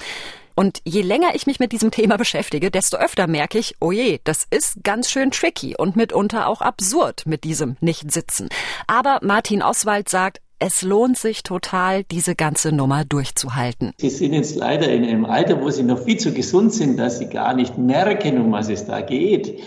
Und 0.55 0.81
je 0.85 1.03
länger 1.03 1.35
ich 1.35 1.47
mich 1.47 1.59
mit 1.59 1.73
diesem 1.73 1.91
Thema 1.91 2.17
beschäftige, 2.17 2.71
desto 2.71 2.97
öfter 2.97 3.27
merke 3.27 3.59
ich, 3.59 3.75
oh 3.81 3.93
je, 3.93 4.21
das 4.25 4.47
ist 4.49 4.85
ganz 4.85 5.11
schön 5.11 5.31
tricky 5.31 5.75
und 5.77 5.97
mitunter 5.97 6.49
auch 6.49 6.61
absurd 6.61 7.27
mit 7.27 7.45
diesem 7.45 7.77
Nicht-Sitzen. 7.81 8.49
Aber 8.87 9.19
Martin 9.23 9.63
Oswald 9.63 10.09
sagt, 10.09 10.41
es 10.61 10.83
lohnt 10.83 11.19
sich 11.19 11.43
total, 11.43 12.05
diese 12.05 12.35
ganze 12.35 12.73
Nummer 12.73 13.05
durchzuhalten. 13.05 13.93
Sie 13.99 14.09
sind 14.09 14.33
jetzt 14.33 14.55
leider 14.55 14.89
in 14.89 15.05
einem 15.05 15.25
Alter, 15.25 15.61
wo 15.61 15.71
Sie 15.71 15.83
noch 15.83 16.05
viel 16.05 16.17
zu 16.17 16.33
gesund 16.33 16.73
sind, 16.73 16.97
dass 16.97 17.19
Sie 17.19 17.27
gar 17.27 17.55
nicht 17.55 17.77
merken, 17.77 18.41
um 18.41 18.53
was 18.53 18.69
es 18.71 18.87
da 18.87 19.01
geht. 19.01 19.61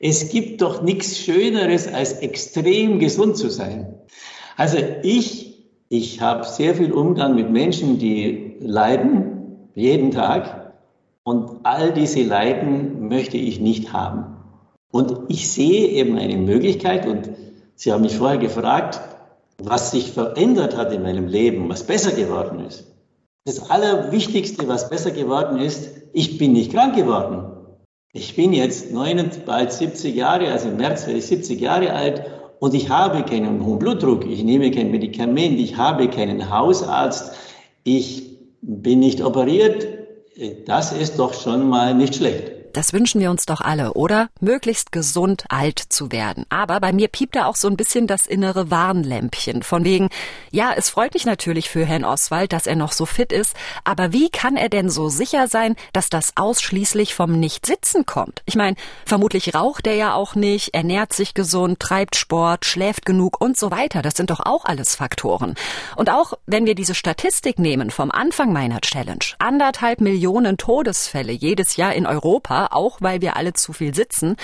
Es 0.00 0.30
gibt 0.30 0.62
doch 0.62 0.82
nichts 0.82 1.18
Schöneres, 1.18 1.86
als 1.86 2.14
extrem 2.14 2.98
gesund 2.98 3.36
zu 3.36 3.50
sein. 3.50 3.94
Also 4.56 4.78
ich, 5.02 5.68
ich 5.88 6.20
habe 6.20 6.44
sehr 6.44 6.74
viel 6.74 6.92
Umgang 6.92 7.36
mit 7.36 7.50
Menschen, 7.50 7.98
die 7.98 8.56
leiden, 8.58 9.31
jeden 9.74 10.10
Tag. 10.10 10.72
Und 11.24 11.60
all 11.64 11.92
diese 11.92 12.22
Leiden 12.22 13.08
möchte 13.08 13.36
ich 13.36 13.60
nicht 13.60 13.92
haben. 13.92 14.36
Und 14.90 15.14
ich 15.28 15.50
sehe 15.50 15.88
eben 15.88 16.18
eine 16.18 16.36
Möglichkeit, 16.36 17.06
und 17.06 17.30
Sie 17.74 17.92
haben 17.92 18.02
mich 18.02 18.16
vorher 18.16 18.38
gefragt, 18.38 19.00
was 19.58 19.90
sich 19.90 20.12
verändert 20.12 20.76
hat 20.76 20.92
in 20.92 21.02
meinem 21.02 21.26
Leben, 21.26 21.68
was 21.68 21.84
besser 21.84 22.12
geworden 22.12 22.60
ist. 22.60 22.86
Das 23.44 23.70
Allerwichtigste, 23.70 24.68
was 24.68 24.88
besser 24.90 25.10
geworden 25.10 25.58
ist, 25.58 25.90
ich 26.12 26.38
bin 26.38 26.52
nicht 26.52 26.72
krank 26.72 26.94
geworden. 26.94 27.52
Ich 28.12 28.36
bin 28.36 28.52
jetzt 28.52 28.92
neun, 28.92 29.30
bald 29.46 29.72
70 29.72 30.14
Jahre, 30.14 30.52
also 30.52 30.68
im 30.68 30.76
März 30.76 31.06
werde 31.06 31.18
ich 31.18 31.26
70 31.26 31.60
Jahre 31.60 31.92
alt 31.92 32.22
und 32.60 32.74
ich 32.74 32.90
habe 32.90 33.22
keinen 33.22 33.64
hohen 33.64 33.78
Blutdruck, 33.78 34.26
ich 34.26 34.44
nehme 34.44 34.70
kein 34.70 34.90
Medikament, 34.90 35.58
ich 35.58 35.76
habe 35.76 36.08
keinen 36.08 36.50
Hausarzt, 36.50 37.32
ich 37.84 38.31
bin 38.62 39.00
nicht 39.00 39.22
operiert. 39.22 39.86
Das 40.66 40.92
ist 40.92 41.18
doch 41.18 41.34
schon 41.34 41.68
mal 41.68 41.94
nicht 41.94 42.14
schlecht. 42.14 42.51
Das 42.72 42.94
wünschen 42.94 43.20
wir 43.20 43.30
uns 43.30 43.44
doch 43.44 43.60
alle, 43.60 43.92
oder? 43.92 44.28
Möglichst 44.40 44.92
gesund 44.92 45.44
alt 45.50 45.78
zu 45.78 46.10
werden. 46.10 46.46
Aber 46.48 46.80
bei 46.80 46.92
mir 46.92 47.08
piept 47.08 47.36
da 47.36 47.44
auch 47.44 47.56
so 47.56 47.68
ein 47.68 47.76
bisschen 47.76 48.06
das 48.06 48.26
innere 48.26 48.70
Warnlämpchen. 48.70 49.62
Von 49.62 49.84
wegen, 49.84 50.08
ja, 50.50 50.72
es 50.74 50.88
freut 50.88 51.12
mich 51.12 51.26
natürlich 51.26 51.68
für 51.68 51.84
Herrn 51.84 52.04
Oswald, 52.04 52.52
dass 52.54 52.66
er 52.66 52.76
noch 52.76 52.92
so 52.92 53.04
fit 53.04 53.30
ist, 53.30 53.54
aber 53.84 54.12
wie 54.12 54.30
kann 54.30 54.56
er 54.56 54.70
denn 54.70 54.88
so 54.88 55.10
sicher 55.10 55.48
sein, 55.48 55.76
dass 55.92 56.08
das 56.08 56.32
ausschließlich 56.36 57.14
vom 57.14 57.38
Nichtsitzen 57.38 58.06
kommt? 58.06 58.42
Ich 58.46 58.56
meine, 58.56 58.76
vermutlich 59.04 59.54
raucht 59.54 59.86
er 59.86 59.94
ja 59.94 60.14
auch 60.14 60.34
nicht, 60.34 60.74
ernährt 60.74 61.12
sich 61.12 61.34
gesund, 61.34 61.78
treibt 61.78 62.16
Sport, 62.16 62.64
schläft 62.64 63.04
genug 63.04 63.38
und 63.40 63.58
so 63.58 63.70
weiter. 63.70 64.00
Das 64.00 64.14
sind 64.14 64.30
doch 64.30 64.40
auch 64.40 64.64
alles 64.64 64.94
Faktoren. 64.94 65.56
Und 65.96 66.10
auch 66.10 66.32
wenn 66.46 66.64
wir 66.64 66.74
diese 66.74 66.94
Statistik 66.94 67.58
nehmen 67.58 67.90
vom 67.90 68.10
Anfang 68.10 68.52
meiner 68.52 68.80
Challenge, 68.80 69.24
anderthalb 69.38 70.00
Millionen 70.00 70.56
Todesfälle 70.56 71.32
jedes 71.32 71.76
Jahr 71.76 71.92
in 71.94 72.06
Europa, 72.06 72.61
auch 72.70 72.98
weil 73.00 73.20
wir 73.20 73.36
alle 73.36 73.52
zu 73.52 73.72
viel 73.72 73.94
sitzen. 73.94 74.36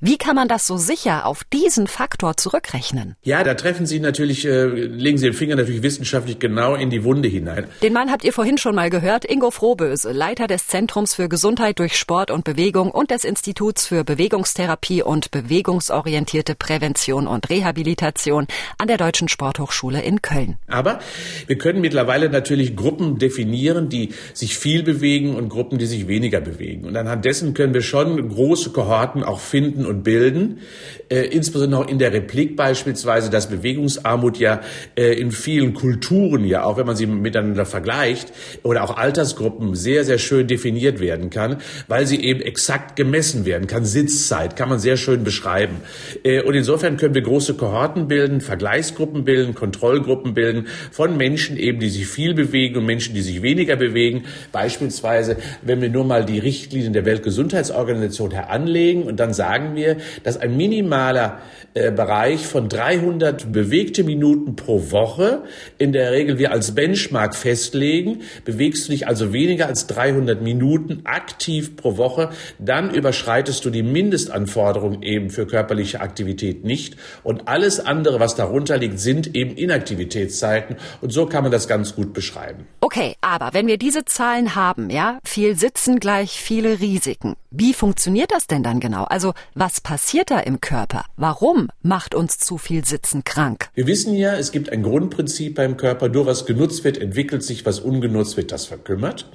Wie 0.00 0.18
kann 0.18 0.36
man 0.36 0.46
das 0.46 0.66
so 0.66 0.76
sicher 0.76 1.24
auf 1.24 1.42
diesen 1.44 1.86
Faktor 1.86 2.36
zurückrechnen? 2.36 3.16
Ja, 3.22 3.42
da 3.42 3.54
treffen 3.54 3.86
Sie 3.86 3.98
natürlich, 3.98 4.44
äh, 4.44 4.64
legen 4.66 5.16
Sie 5.16 5.24
den 5.24 5.32
Finger 5.32 5.56
natürlich 5.56 5.82
wissenschaftlich 5.82 6.38
genau 6.38 6.74
in 6.74 6.90
die 6.90 7.02
Wunde 7.02 7.28
hinein. 7.28 7.66
Den 7.80 7.94
Mann 7.94 8.10
habt 8.10 8.22
ihr 8.22 8.34
vorhin 8.34 8.58
schon 8.58 8.74
mal 8.74 8.90
gehört, 8.90 9.24
Ingo 9.24 9.50
Frohböse, 9.50 10.12
Leiter 10.12 10.48
des 10.48 10.66
Zentrums 10.66 11.14
für 11.14 11.30
Gesundheit 11.30 11.78
durch 11.78 11.96
Sport 11.96 12.30
und 12.30 12.44
Bewegung 12.44 12.90
und 12.90 13.10
des 13.10 13.24
Instituts 13.24 13.86
für 13.86 14.04
Bewegungstherapie 14.04 15.02
und 15.02 15.30
bewegungsorientierte 15.30 16.56
Prävention 16.56 17.26
und 17.26 17.48
Rehabilitation 17.48 18.46
an 18.76 18.88
der 18.88 18.98
Deutschen 18.98 19.28
Sporthochschule 19.28 20.02
in 20.02 20.20
Köln. 20.20 20.58
Aber 20.66 20.98
wir 21.46 21.56
können 21.56 21.80
mittlerweile 21.80 22.28
natürlich 22.28 22.76
Gruppen 22.76 23.18
definieren, 23.18 23.88
die 23.88 24.10
sich 24.34 24.58
viel 24.58 24.82
bewegen 24.82 25.36
und 25.36 25.48
Gruppen, 25.48 25.78
die 25.78 25.86
sich 25.86 26.06
weniger 26.06 26.42
bewegen. 26.42 26.84
Und 26.84 26.96
anhand 26.98 27.24
dessen 27.24 27.54
können 27.54 27.72
wir 27.72 27.82
schon 27.82 28.28
große 28.28 28.72
Kohorten 28.72 29.24
auch 29.24 29.40
finden 29.40 29.85
und 29.86 30.02
bilden. 30.02 30.60
Äh, 31.08 31.26
insbesondere 31.26 31.82
auch 31.82 31.88
in 31.88 31.98
der 31.98 32.12
Replik 32.12 32.56
beispielsweise, 32.56 33.30
dass 33.30 33.48
Bewegungsarmut 33.48 34.38
ja 34.38 34.60
äh, 34.96 35.12
in 35.18 35.30
vielen 35.30 35.74
Kulturen 35.74 36.44
ja, 36.44 36.64
auch 36.64 36.76
wenn 36.76 36.86
man 36.86 36.96
sie 36.96 37.06
miteinander 37.06 37.66
vergleicht, 37.66 38.32
oder 38.62 38.82
auch 38.82 38.96
Altersgruppen 38.96 39.74
sehr, 39.74 40.04
sehr 40.04 40.18
schön 40.18 40.46
definiert 40.46 41.00
werden 41.00 41.30
kann, 41.30 41.58
weil 41.88 42.06
sie 42.06 42.20
eben 42.20 42.40
exakt 42.40 42.96
gemessen 42.96 43.46
werden 43.46 43.66
kann. 43.66 43.84
Sitzzeit 43.84 44.56
kann 44.56 44.68
man 44.68 44.78
sehr 44.78 44.96
schön 44.96 45.24
beschreiben. 45.24 45.76
Äh, 46.24 46.42
und 46.42 46.54
insofern 46.54 46.96
können 46.96 47.14
wir 47.14 47.22
große 47.22 47.54
Kohorten 47.54 48.08
bilden, 48.08 48.40
Vergleichsgruppen 48.40 49.24
bilden, 49.24 49.54
Kontrollgruppen 49.54 50.34
bilden 50.34 50.66
von 50.90 51.16
Menschen 51.16 51.56
eben, 51.56 51.78
die 51.78 51.88
sich 51.88 52.06
viel 52.06 52.34
bewegen 52.34 52.78
und 52.78 52.86
Menschen, 52.86 53.14
die 53.14 53.22
sich 53.22 53.42
weniger 53.42 53.76
bewegen. 53.76 54.24
Beispielsweise, 54.52 55.36
wenn 55.62 55.80
wir 55.80 55.88
nur 55.88 56.04
mal 56.04 56.24
die 56.24 56.38
Richtlinien 56.38 56.92
der 56.92 57.04
Weltgesundheitsorganisation 57.04 58.30
heranlegen 58.30 59.04
und 59.04 59.20
dann 59.20 59.32
sagen 59.32 59.75
wir, 59.76 59.98
dass 60.22 60.36
ein 60.36 60.56
minimaler 60.56 61.40
äh, 61.76 61.92
Bereich 61.92 62.46
von 62.46 62.70
300 62.70 63.52
bewegte 63.52 64.02
Minuten 64.02 64.56
pro 64.56 64.90
Woche 64.90 65.42
in 65.76 65.92
der 65.92 66.10
Regel 66.10 66.38
wir 66.38 66.50
als 66.50 66.74
Benchmark 66.74 67.36
festlegen. 67.36 68.22
Bewegst 68.46 68.88
du 68.88 68.92
dich 68.92 69.06
also 69.06 69.34
weniger 69.34 69.66
als 69.66 69.86
300 69.86 70.40
Minuten 70.40 71.02
aktiv 71.04 71.76
pro 71.76 71.98
Woche, 71.98 72.30
dann 72.58 72.94
überschreitest 72.94 73.62
du 73.64 73.68
die 73.68 73.82
Mindestanforderung 73.82 75.02
eben 75.02 75.28
für 75.28 75.46
körperliche 75.46 76.00
Aktivität 76.00 76.64
nicht. 76.64 76.96
Und 77.22 77.46
alles 77.46 77.78
andere, 77.78 78.20
was 78.20 78.36
darunter 78.36 78.78
liegt, 78.78 78.98
sind 78.98 79.36
eben 79.36 79.54
Inaktivitätszeiten. 79.54 80.76
Und 81.02 81.12
so 81.12 81.26
kann 81.26 81.42
man 81.42 81.52
das 81.52 81.68
ganz 81.68 81.94
gut 81.94 82.14
beschreiben. 82.14 82.66
Okay, 82.80 83.16
aber 83.20 83.50
wenn 83.52 83.66
wir 83.66 83.76
diese 83.76 84.06
Zahlen 84.06 84.54
haben, 84.54 84.88
ja, 84.88 85.18
viel 85.24 85.56
Sitzen 85.56 86.00
gleich 86.00 86.40
viele 86.40 86.80
Risiken. 86.80 87.36
Wie 87.58 87.72
funktioniert 87.72 88.32
das 88.32 88.46
denn 88.46 88.62
dann 88.62 88.80
genau? 88.80 89.04
Also 89.04 89.32
was 89.54 89.80
passiert 89.80 90.30
da 90.30 90.40
im 90.40 90.60
Körper? 90.60 91.06
Warum 91.16 91.70
macht 91.80 92.14
uns 92.14 92.36
zu 92.36 92.58
viel 92.58 92.84
Sitzen 92.84 93.24
krank? 93.24 93.70
Wir 93.72 93.86
wissen 93.86 94.12
ja, 94.12 94.34
es 94.36 94.52
gibt 94.52 94.68
ein 94.68 94.82
Grundprinzip 94.82 95.54
beim 95.54 95.78
Körper, 95.78 96.10
nur 96.10 96.26
was 96.26 96.44
genutzt 96.44 96.84
wird, 96.84 96.98
entwickelt 96.98 97.42
sich, 97.42 97.64
was 97.64 97.80
ungenutzt 97.80 98.36
wird, 98.36 98.52
das 98.52 98.66
verkümmert. 98.66 99.30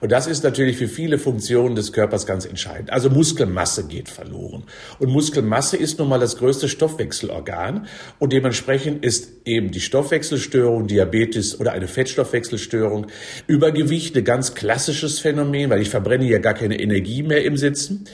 Und 0.00 0.12
das 0.12 0.26
ist 0.26 0.44
natürlich 0.44 0.78
für 0.78 0.88
viele 0.88 1.18
Funktionen 1.18 1.74
des 1.74 1.92
Körpers 1.92 2.24
ganz 2.24 2.46
entscheidend. 2.46 2.90
Also 2.90 3.10
Muskelmasse 3.10 3.86
geht 3.86 4.08
verloren. 4.08 4.62
Und 4.98 5.10
Muskelmasse 5.10 5.76
ist 5.76 5.98
nun 5.98 6.08
mal 6.08 6.20
das 6.20 6.38
größte 6.38 6.70
Stoffwechselorgan. 6.70 7.86
Und 8.18 8.32
dementsprechend 8.32 9.04
ist 9.04 9.28
eben 9.44 9.72
die 9.72 9.80
Stoffwechselstörung, 9.80 10.86
Diabetes 10.86 11.60
oder 11.60 11.72
eine 11.72 11.86
Fettstoffwechselstörung, 11.86 13.08
Übergewicht 13.46 14.16
ein 14.16 14.24
ganz 14.24 14.54
klassisches 14.54 15.18
Phänomen, 15.18 15.68
weil 15.68 15.82
ich 15.82 15.90
verbrenne 15.90 16.24
ja 16.24 16.38
gar 16.38 16.54
keine 16.54 16.80
Energie 16.80 17.22
mehr 17.22 17.44
im 17.44 17.57
Sitzen. 17.58 18.04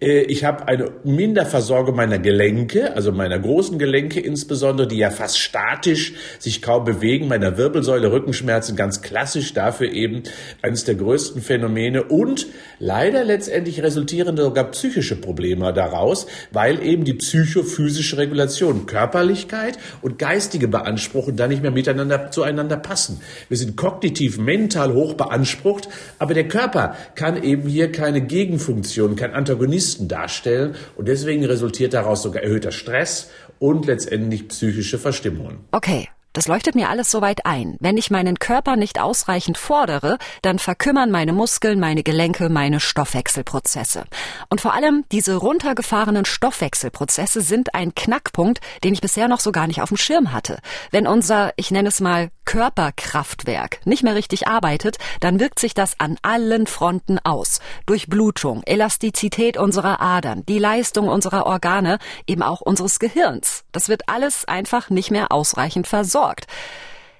Äh, 0.00 0.22
ich 0.22 0.44
habe 0.44 0.66
eine 0.66 0.90
Minderversorgung 1.04 1.94
meiner 1.94 2.18
Gelenke, 2.18 2.96
also 2.96 3.12
meiner 3.12 3.38
großen 3.38 3.78
Gelenke 3.78 4.20
insbesondere, 4.20 4.88
die 4.88 4.96
ja 4.96 5.10
fast 5.10 5.38
statisch 5.38 6.14
sich 6.38 6.62
kaum 6.62 6.84
bewegen, 6.84 7.28
meiner 7.28 7.56
Wirbelsäule, 7.56 8.10
Rückenschmerzen, 8.10 8.76
ganz 8.76 9.02
klassisch 9.02 9.52
dafür 9.54 9.92
eben 9.92 10.24
eines 10.62 10.84
der 10.84 10.96
größten 10.96 11.42
Phänomene 11.42 12.04
und 12.04 12.46
leider 12.78 13.24
letztendlich 13.24 13.82
resultieren 13.82 14.36
sogar 14.36 14.64
psychische 14.70 15.16
Probleme 15.16 15.72
daraus, 15.72 16.26
weil 16.50 16.82
eben 16.82 17.04
die 17.04 17.14
psychophysische 17.14 18.18
Regulation, 18.18 18.86
Körperlichkeit 18.86 19.78
und 20.02 20.18
geistige 20.18 20.68
Beanspruchung 20.68 21.36
da 21.36 21.46
nicht 21.46 21.62
mehr 21.62 21.70
miteinander 21.70 22.30
zueinander 22.30 22.76
passen. 22.76 23.20
Wir 23.48 23.56
sind 23.56 23.76
kognitiv, 23.76 24.38
mental 24.38 24.92
hoch 24.94 25.14
beansprucht, 25.14 25.88
aber 26.18 26.34
der 26.34 26.48
Körper 26.48 26.96
kann 27.14 27.42
eben 27.42 27.68
hier 27.68 27.92
keine 27.92 28.20
Gegenfunktion, 28.20 28.83
keinen 29.16 29.34
Antagonisten 29.34 30.08
darstellen 30.08 30.74
und 30.96 31.08
deswegen 31.08 31.44
resultiert 31.44 31.94
daraus 31.94 32.22
sogar 32.22 32.42
erhöhter 32.42 32.72
Stress 32.72 33.30
und 33.58 33.86
letztendlich 33.86 34.48
psychische 34.48 34.98
Verstimmungen. 34.98 35.60
Okay, 35.72 36.08
das 36.34 36.48
leuchtet 36.48 36.74
mir 36.74 36.88
alles 36.88 37.12
soweit 37.12 37.46
ein. 37.46 37.76
Wenn 37.78 37.96
ich 37.96 38.10
meinen 38.10 38.40
Körper 38.40 38.74
nicht 38.74 39.00
ausreichend 39.00 39.56
fordere, 39.56 40.18
dann 40.42 40.58
verkümmern 40.58 41.12
meine 41.12 41.32
Muskeln, 41.32 41.78
meine 41.78 42.02
Gelenke, 42.02 42.48
meine 42.48 42.80
Stoffwechselprozesse. 42.80 44.02
Und 44.50 44.60
vor 44.60 44.74
allem 44.74 45.04
diese 45.12 45.36
runtergefahrenen 45.36 46.24
Stoffwechselprozesse 46.24 47.40
sind 47.40 47.76
ein 47.76 47.94
Knackpunkt, 47.94 48.60
den 48.82 48.94
ich 48.94 49.00
bisher 49.00 49.28
noch 49.28 49.38
so 49.38 49.52
gar 49.52 49.68
nicht 49.68 49.80
auf 49.80 49.90
dem 49.90 49.96
Schirm 49.96 50.32
hatte. 50.32 50.58
Wenn 50.90 51.06
unser, 51.06 51.52
ich 51.54 51.70
nenne 51.70 51.88
es 51.88 52.00
mal, 52.00 52.30
Körperkraftwerk 52.44 53.84
nicht 53.86 54.02
mehr 54.02 54.14
richtig 54.14 54.48
arbeitet, 54.48 54.98
dann 55.20 55.40
wirkt 55.40 55.58
sich 55.58 55.74
das 55.74 55.98
an 55.98 56.16
allen 56.22 56.66
Fronten 56.66 57.18
aus. 57.18 57.60
Durch 57.86 58.08
Blutung, 58.08 58.62
Elastizität 58.64 59.56
unserer 59.56 60.00
Adern, 60.00 60.44
die 60.46 60.58
Leistung 60.58 61.08
unserer 61.08 61.46
Organe, 61.46 61.98
eben 62.26 62.42
auch 62.42 62.60
unseres 62.60 62.98
Gehirns. 62.98 63.64
Das 63.72 63.88
wird 63.88 64.08
alles 64.08 64.44
einfach 64.44 64.90
nicht 64.90 65.10
mehr 65.10 65.32
ausreichend 65.32 65.86
versorgt 65.86 66.04
versorgt. 66.04 66.46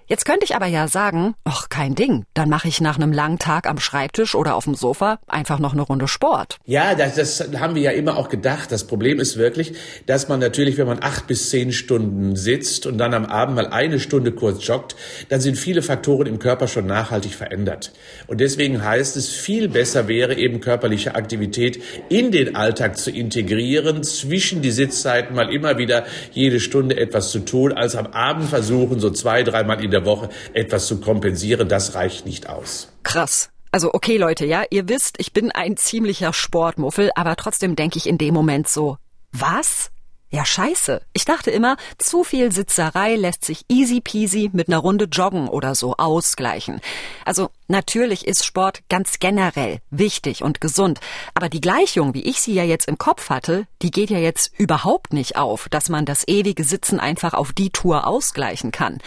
Jetzt 0.07 0.27
könnte 0.27 0.45
ich 0.45 0.55
aber 0.55 0.67
ja 0.67 0.87
sagen, 0.87 1.35
ach, 1.45 1.71
kein 1.71 1.95
Ding, 1.95 2.27
dann 2.35 2.51
mache 2.51 2.69
ich 2.69 2.83
nach 2.83 2.97
einem 2.97 3.11
langen 3.11 3.39
Tag 3.39 3.67
am 3.67 3.79
Schreibtisch 3.79 4.35
oder 4.35 4.55
auf 4.55 4.65
dem 4.65 4.75
Sofa 4.75 5.19
einfach 5.27 5.59
noch 5.59 5.73
eine 5.73 5.81
Runde 5.81 6.09
Sport. 6.09 6.59
Ja, 6.67 6.95
das, 6.95 7.15
das 7.15 7.49
haben 7.59 7.75
wir 7.75 7.81
ja 7.81 7.91
immer 7.91 8.19
auch 8.19 8.29
gedacht. 8.29 8.71
Das 8.71 8.87
Problem 8.87 9.19
ist 9.19 9.39
wirklich, 9.39 9.73
dass 10.05 10.29
man 10.29 10.41
natürlich, 10.41 10.77
wenn 10.77 10.87
man 10.87 11.03
acht 11.03 11.27
bis 11.27 11.49
zehn 11.49 11.73
Stunden 11.73 12.37
sitzt 12.37 12.85
und 12.85 12.99
dann 12.99 13.15
am 13.15 13.25
Abend 13.25 13.57
mal 13.57 13.69
eine 13.69 13.99
Stunde 13.99 14.33
kurz 14.33 14.67
joggt, 14.67 14.95
dann 15.31 15.41
sind 15.41 15.57
viele 15.57 15.81
Faktoren 15.81 16.27
im 16.27 16.39
Körper 16.39 16.69
schon 16.69 16.85
nachhaltig 16.87 17.33
verändert. 17.33 17.93
Und 18.27 18.43
deswegen 18.43 18.85
heißt 18.85 19.17
es, 19.17 19.31
viel 19.31 19.69
besser 19.69 20.07
wäre 20.07 20.35
eben 20.35 20.61
körperliche 20.61 21.15
Aktivität 21.15 21.83
in 22.11 22.31
den 22.31 22.57
Alltag 22.57 22.99
zu 22.99 23.11
integrieren, 23.11 24.03
zwischen 24.03 24.61
die 24.61 24.71
Sitzzeiten 24.71 25.35
mal 25.35 25.51
immer 25.51 25.79
wieder 25.79 26.05
jede 26.33 26.61
Stunde 26.61 26.99
etwas 26.99 27.31
zu 27.31 27.39
tun, 27.39 27.73
als 27.73 27.97
am 27.97 28.09
Abend 28.09 28.51
versuchen, 28.51 29.01
so 29.01 29.09
zwei, 29.09 29.43
dreimal 29.43 29.83
in 29.83 29.94
der 29.95 30.05
Woche 30.05 30.29
etwas 30.53 30.87
zu 30.87 31.01
kompensieren, 31.01 31.69
das 31.69 31.95
reicht 31.95 32.27
nicht 32.27 32.49
aus. 32.49 32.89
Krass. 33.03 33.51
Also 33.73 33.93
okay 33.93 34.19
Leute, 34.19 34.47
ja, 34.47 34.63
ihr 34.71 34.89
wisst, 34.89 35.17
ich 35.19 35.33
bin 35.33 35.51
ein 35.51 35.77
ziemlicher 35.77 36.33
Sportmuffel, 36.33 37.11
aber 37.17 37.35
trotzdem 37.35 37.75
denke 37.75 37.99
ich 37.99 38.07
in 38.07 38.19
dem 38.19 38.35
Moment 38.35 38.69
so, 38.69 38.99
was? 39.33 39.91
Ja, 40.35 40.45
scheiße. 40.45 41.01
Ich 41.13 41.25
dachte 41.25 41.53
immer, 41.53 41.77
zu 41.99 42.25
viel 42.25 42.51
Sitzerei 42.51 43.15
lässt 43.15 43.45
sich 43.45 43.65
easy 43.69 44.01
peasy 44.01 44.51
mit 44.53 44.69
einer 44.69 44.79
Runde 44.79 45.05
joggen 45.05 45.49
oder 45.49 45.77
so 45.77 45.95
ausgleichen. 45.97 46.81
Also 47.25 47.51
natürlich 47.69 48.27
ist 48.27 48.45
Sport 48.45 48.81
ganz 48.89 49.21
generell 49.21 49.79
wichtig 49.91 50.43
und 50.43 50.61
gesund, 50.61 50.99
aber 51.35 51.49
die 51.49 51.61
Gleichung, 51.61 52.15
wie 52.15 52.23
ich 52.23 52.41
sie 52.41 52.53
ja 52.53 52.65
jetzt 52.65 52.89
im 52.89 52.99
Kopf 52.99 53.31
hatte, 53.31 53.69
die 53.81 53.93
geht 53.93 54.11
ja 54.11 54.19
jetzt 54.19 54.53
überhaupt 54.59 55.13
nicht 55.13 55.37
auf, 55.37 55.69
dass 55.69 55.89
man 55.89 56.05
das 56.05 56.27
ewige 56.27 56.65
Sitzen 56.65 56.99
einfach 56.99 57.35
auf 57.35 57.53
die 57.53 57.71
Tour 57.71 58.05
ausgleichen 58.07 58.73
kann. 58.73 58.99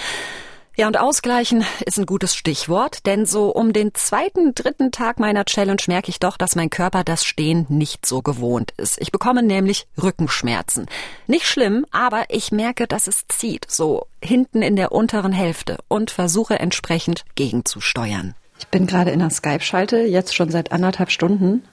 Ja, 0.80 0.86
und 0.86 1.00
ausgleichen 1.00 1.66
ist 1.88 1.98
ein 1.98 2.06
gutes 2.06 2.36
Stichwort, 2.36 3.08
denn 3.08 3.26
so 3.26 3.50
um 3.50 3.74
den 3.74 3.96
zweiten, 3.96 4.54
dritten 4.54 4.92
Tag 4.92 5.20
meiner 5.20 5.44
Challenge 5.44 5.82
merke 5.88 6.10
ich 6.10 6.20
doch, 6.20 6.38
dass 6.38 6.56
mein 6.56 6.70
Körper 6.70 7.04
das 7.04 7.26
Stehen 7.26 7.66
nicht 7.68 8.06
so 8.06 8.22
gewohnt 8.22 8.76
ist. 8.78 9.02
Ich 9.02 9.12
bekomme 9.12 9.42
nämlich 9.42 9.88
Rückenschmerzen. 10.00 10.86
Nicht 11.26 11.48
schlimm, 11.48 11.88
aber 11.90 12.26
ich 12.30 12.52
merke, 12.52 12.86
dass 12.86 13.08
es 13.08 13.26
zieht, 13.28 13.66
so 13.68 14.06
hinten 14.24 14.62
in 14.62 14.76
der 14.76 14.92
unteren 14.92 15.32
Hälfte 15.32 15.80
und 15.88 16.12
versuche 16.12 16.60
entsprechend 16.60 17.26
gegenzusteuern. 17.34 18.36
Ich 18.60 18.68
bin 18.68 18.86
gerade 18.86 19.10
in 19.10 19.20
einer 19.20 19.32
Skype-Schalte, 19.32 20.02
jetzt 20.02 20.36
schon 20.36 20.52
seit 20.52 20.72
anderthalb 20.72 21.10
Stunden. 21.10 21.63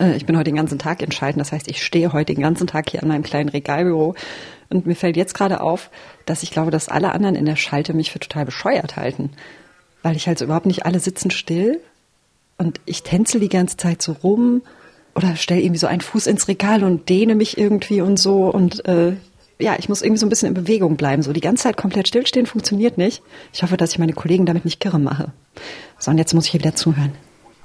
Äh, 0.00 0.16
ich 0.16 0.24
bin 0.24 0.38
heute 0.38 0.44
den 0.44 0.56
ganzen 0.56 0.78
Tag 0.78 1.02
entscheidend, 1.02 1.42
das 1.42 1.52
heißt, 1.52 1.68
ich 1.68 1.84
stehe 1.84 2.14
heute 2.14 2.32
den 2.32 2.42
ganzen 2.42 2.66
Tag 2.66 2.88
hier 2.88 3.02
an 3.02 3.08
meinem 3.08 3.24
kleinen 3.24 3.50
Regalbüro 3.50 4.14
und 4.70 4.86
mir 4.86 4.94
fällt 4.94 5.16
jetzt 5.16 5.34
gerade 5.34 5.60
auf, 5.60 5.90
dass 6.26 6.42
ich 6.42 6.50
glaube, 6.50 6.70
dass 6.70 6.88
alle 6.88 7.12
anderen 7.12 7.34
in 7.34 7.46
der 7.46 7.56
Schalte 7.56 7.94
mich 7.94 8.10
für 8.10 8.20
total 8.20 8.44
bescheuert 8.44 8.96
halten. 8.96 9.30
Weil 10.02 10.16
ich 10.16 10.26
halt 10.26 10.38
so 10.38 10.44
überhaupt 10.44 10.66
nicht 10.66 10.86
alle 10.86 11.00
sitzen 11.00 11.30
still 11.30 11.80
und 12.56 12.80
ich 12.84 13.02
tänzel 13.02 13.40
die 13.40 13.48
ganze 13.48 13.76
Zeit 13.76 14.02
so 14.02 14.12
rum 14.12 14.62
oder 15.14 15.36
stelle 15.36 15.62
irgendwie 15.62 15.80
so 15.80 15.86
einen 15.86 16.00
Fuß 16.00 16.26
ins 16.26 16.48
Regal 16.48 16.84
und 16.84 17.08
dehne 17.08 17.34
mich 17.34 17.58
irgendwie 17.58 18.00
und 18.00 18.18
so 18.18 18.44
und 18.50 18.84
äh, 18.86 19.16
ja, 19.60 19.74
ich 19.76 19.88
muss 19.88 20.02
irgendwie 20.02 20.20
so 20.20 20.26
ein 20.26 20.28
bisschen 20.28 20.48
in 20.48 20.54
Bewegung 20.54 20.96
bleiben. 20.96 21.22
So 21.22 21.32
die 21.32 21.40
ganze 21.40 21.64
Zeit 21.64 21.76
komplett 21.76 22.06
stillstehen 22.06 22.46
funktioniert 22.46 22.96
nicht. 22.96 23.22
Ich 23.52 23.62
hoffe, 23.62 23.76
dass 23.76 23.92
ich 23.92 23.98
meine 23.98 24.12
Kollegen 24.12 24.46
damit 24.46 24.64
nicht 24.64 24.78
kirre 24.78 25.00
mache. 25.00 25.32
So, 25.98 26.12
und 26.12 26.18
jetzt 26.18 26.32
muss 26.32 26.46
ich 26.46 26.52
hier 26.52 26.60
wieder 26.60 26.76
zuhören. 26.76 27.12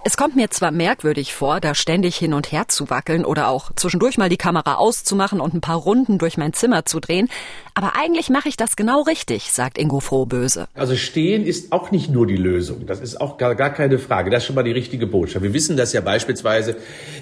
Es 0.06 0.18
kommt 0.18 0.36
mir 0.36 0.50
zwar 0.50 0.72
merkwürdig 0.72 1.34
vor, 1.34 1.62
da 1.62 1.74
ständig 1.74 2.18
hin 2.18 2.34
und 2.34 2.52
her 2.52 2.68
zu 2.68 2.90
wackeln 2.90 3.24
oder 3.24 3.48
auch 3.48 3.72
zwischendurch 3.74 4.18
mal 4.18 4.28
die 4.28 4.36
Kamera 4.36 4.76
auszumachen 4.76 5.40
und 5.40 5.54
ein 5.54 5.62
paar 5.62 5.78
Runden 5.78 6.18
durch 6.18 6.36
mein 6.36 6.52
Zimmer 6.52 6.84
zu 6.84 7.00
drehen, 7.00 7.30
aber 7.76 7.94
eigentlich 7.96 8.30
mache 8.30 8.50
ich 8.50 8.58
das 8.58 8.76
genau 8.76 9.02
richtig, 9.02 9.52
sagt 9.52 9.80
Ingo 9.80 10.00
Frohböse. 10.00 10.68
Also 10.76 10.96
stehen 10.96 11.44
ist 11.46 11.72
auch 11.72 11.90
nicht 11.90 12.12
nur 12.12 12.28
die 12.28 12.36
Lösung. 12.36 12.86
Das 12.86 13.00
ist 13.00 13.20
auch 13.20 13.38
gar, 13.38 13.56
gar 13.56 13.72
keine 13.72 13.98
Frage. 13.98 14.30
Das 14.30 14.44
ist 14.44 14.48
schon 14.48 14.56
mal 14.56 14.64
die 14.64 14.74
richtige 14.74 15.08
Botschaft. 15.08 15.42
Wir 15.42 15.54
wissen 15.54 15.76
das 15.78 15.92
ja 15.92 16.02
beispielsweise 16.02 16.76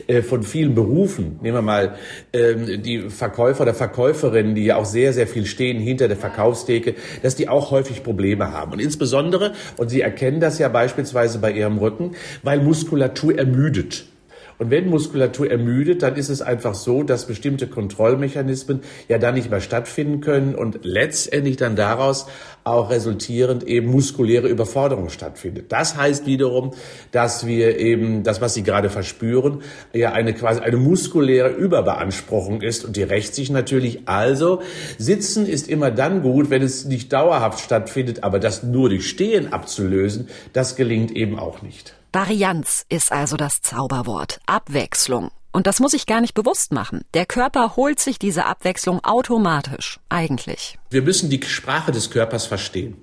äh, 0.08 0.22
von 0.22 0.44
vielen 0.44 0.76
Berufen. 0.76 1.40
Nehmen 1.42 1.58
wir 1.58 1.62
mal 1.62 1.96
ähm, 2.34 2.84
die 2.84 3.10
Verkäufer 3.10 3.62
oder 3.62 3.74
Verkäuferinnen, 3.74 4.56
die 4.56 4.66
ja 4.66 4.76
auch 4.76 4.86
sehr, 4.86 5.14
sehr 5.14 5.28
viel 5.28 5.46
stehen 5.46 5.80
hinter 5.80 6.10
der 6.10 6.18
Verkaufstheke, 6.18 6.96
dass 7.22 7.36
die 7.36 7.48
auch 7.48 7.72
häufig 7.72 8.04
Probleme 8.04 8.52
haben. 8.52 8.74
Und 8.74 8.80
insbesondere, 8.80 9.54
und 9.78 9.90
Sie 9.90 10.02
erkennen 10.02 10.42
das 10.42 10.60
ja 10.60 10.68
beispielsweise 10.68 11.40
bei 11.40 11.52
Ihrem 11.52 11.78
Rücken, 11.78 12.16
weil 12.44 12.60
Muskulatur 12.72 13.38
ermüdet. 13.38 14.06
Und 14.58 14.72
wenn 14.72 14.90
Muskulatur 14.90 15.52
ermüdet, 15.52 16.04
dann 16.04 16.16
ist 16.16 16.30
es 16.30 16.42
einfach 16.42 16.74
so, 16.74 17.04
dass 17.04 17.26
bestimmte 17.26 17.68
Kontrollmechanismen 17.68 18.80
ja 19.10 19.18
dann 19.18 19.34
nicht 19.34 19.50
mehr 19.50 19.60
stattfinden 19.60 20.22
können 20.22 20.56
und 20.56 20.80
letztendlich 20.84 21.58
dann 21.58 21.76
daraus 21.76 22.28
auch 22.64 22.90
resultierend 22.92 23.64
eben 23.64 23.92
muskuläre 23.92 24.48
Überforderung 24.48 25.10
stattfindet. 25.10 25.66
Das 25.74 25.98
heißt 25.98 26.28
wiederum, 26.28 26.72
dass 27.12 27.46
wir 27.46 27.78
eben 27.78 28.24
das, 28.24 28.40
was 28.40 28.54
Sie 28.54 28.64
gerade 28.64 28.90
verspüren, 28.90 29.64
ja 29.92 30.14
eine 30.14 30.34
quasi 30.34 30.62
eine 30.62 30.78
muskuläre 30.78 31.50
Überbeanspruchung 31.50 32.62
ist 32.62 32.86
und 32.86 32.96
die 32.96 33.04
rächt 33.04 33.36
sich 33.36 33.50
natürlich. 33.50 34.08
Also 34.08 34.62
Sitzen 34.98 35.46
ist 35.46 35.68
immer 35.68 35.92
dann 35.92 36.22
gut, 36.22 36.50
wenn 36.50 36.62
es 36.62 36.86
nicht 36.86 37.12
dauerhaft 37.12 37.60
stattfindet, 37.60 38.24
aber 38.24 38.40
das 38.40 38.64
nur 38.64 38.88
durch 38.88 39.10
Stehen 39.10 39.52
abzulösen, 39.52 40.30
das 40.54 40.78
gelingt 40.78 41.12
eben 41.12 41.38
auch 41.38 41.62
nicht. 41.62 41.96
Varianz 42.14 42.86
ist 42.90 43.14
also 43.14 43.38
das 43.38 43.62
Zauberwort. 43.62 44.42
Abwechslung. 44.46 45.32
Und 45.54 45.66
das 45.66 45.80
muss 45.80 45.94
ich 45.94 46.06
gar 46.06 46.20
nicht 46.20 46.34
bewusst 46.34 46.74
machen. 46.74 47.06
Der 47.14 47.26
Körper 47.26 47.78
holt 47.78 48.02
sich 48.02 48.20
diese 48.20 48.46
Abwechslung 48.46 49.02
automatisch, 49.06 49.98
eigentlich. 50.10 50.78
Wir 50.92 51.02
müssen 51.02 51.30
die 51.30 51.40
Sprache 51.42 51.94
des 51.94 52.10
Körpers 52.10 52.46
verstehen. 52.46 52.98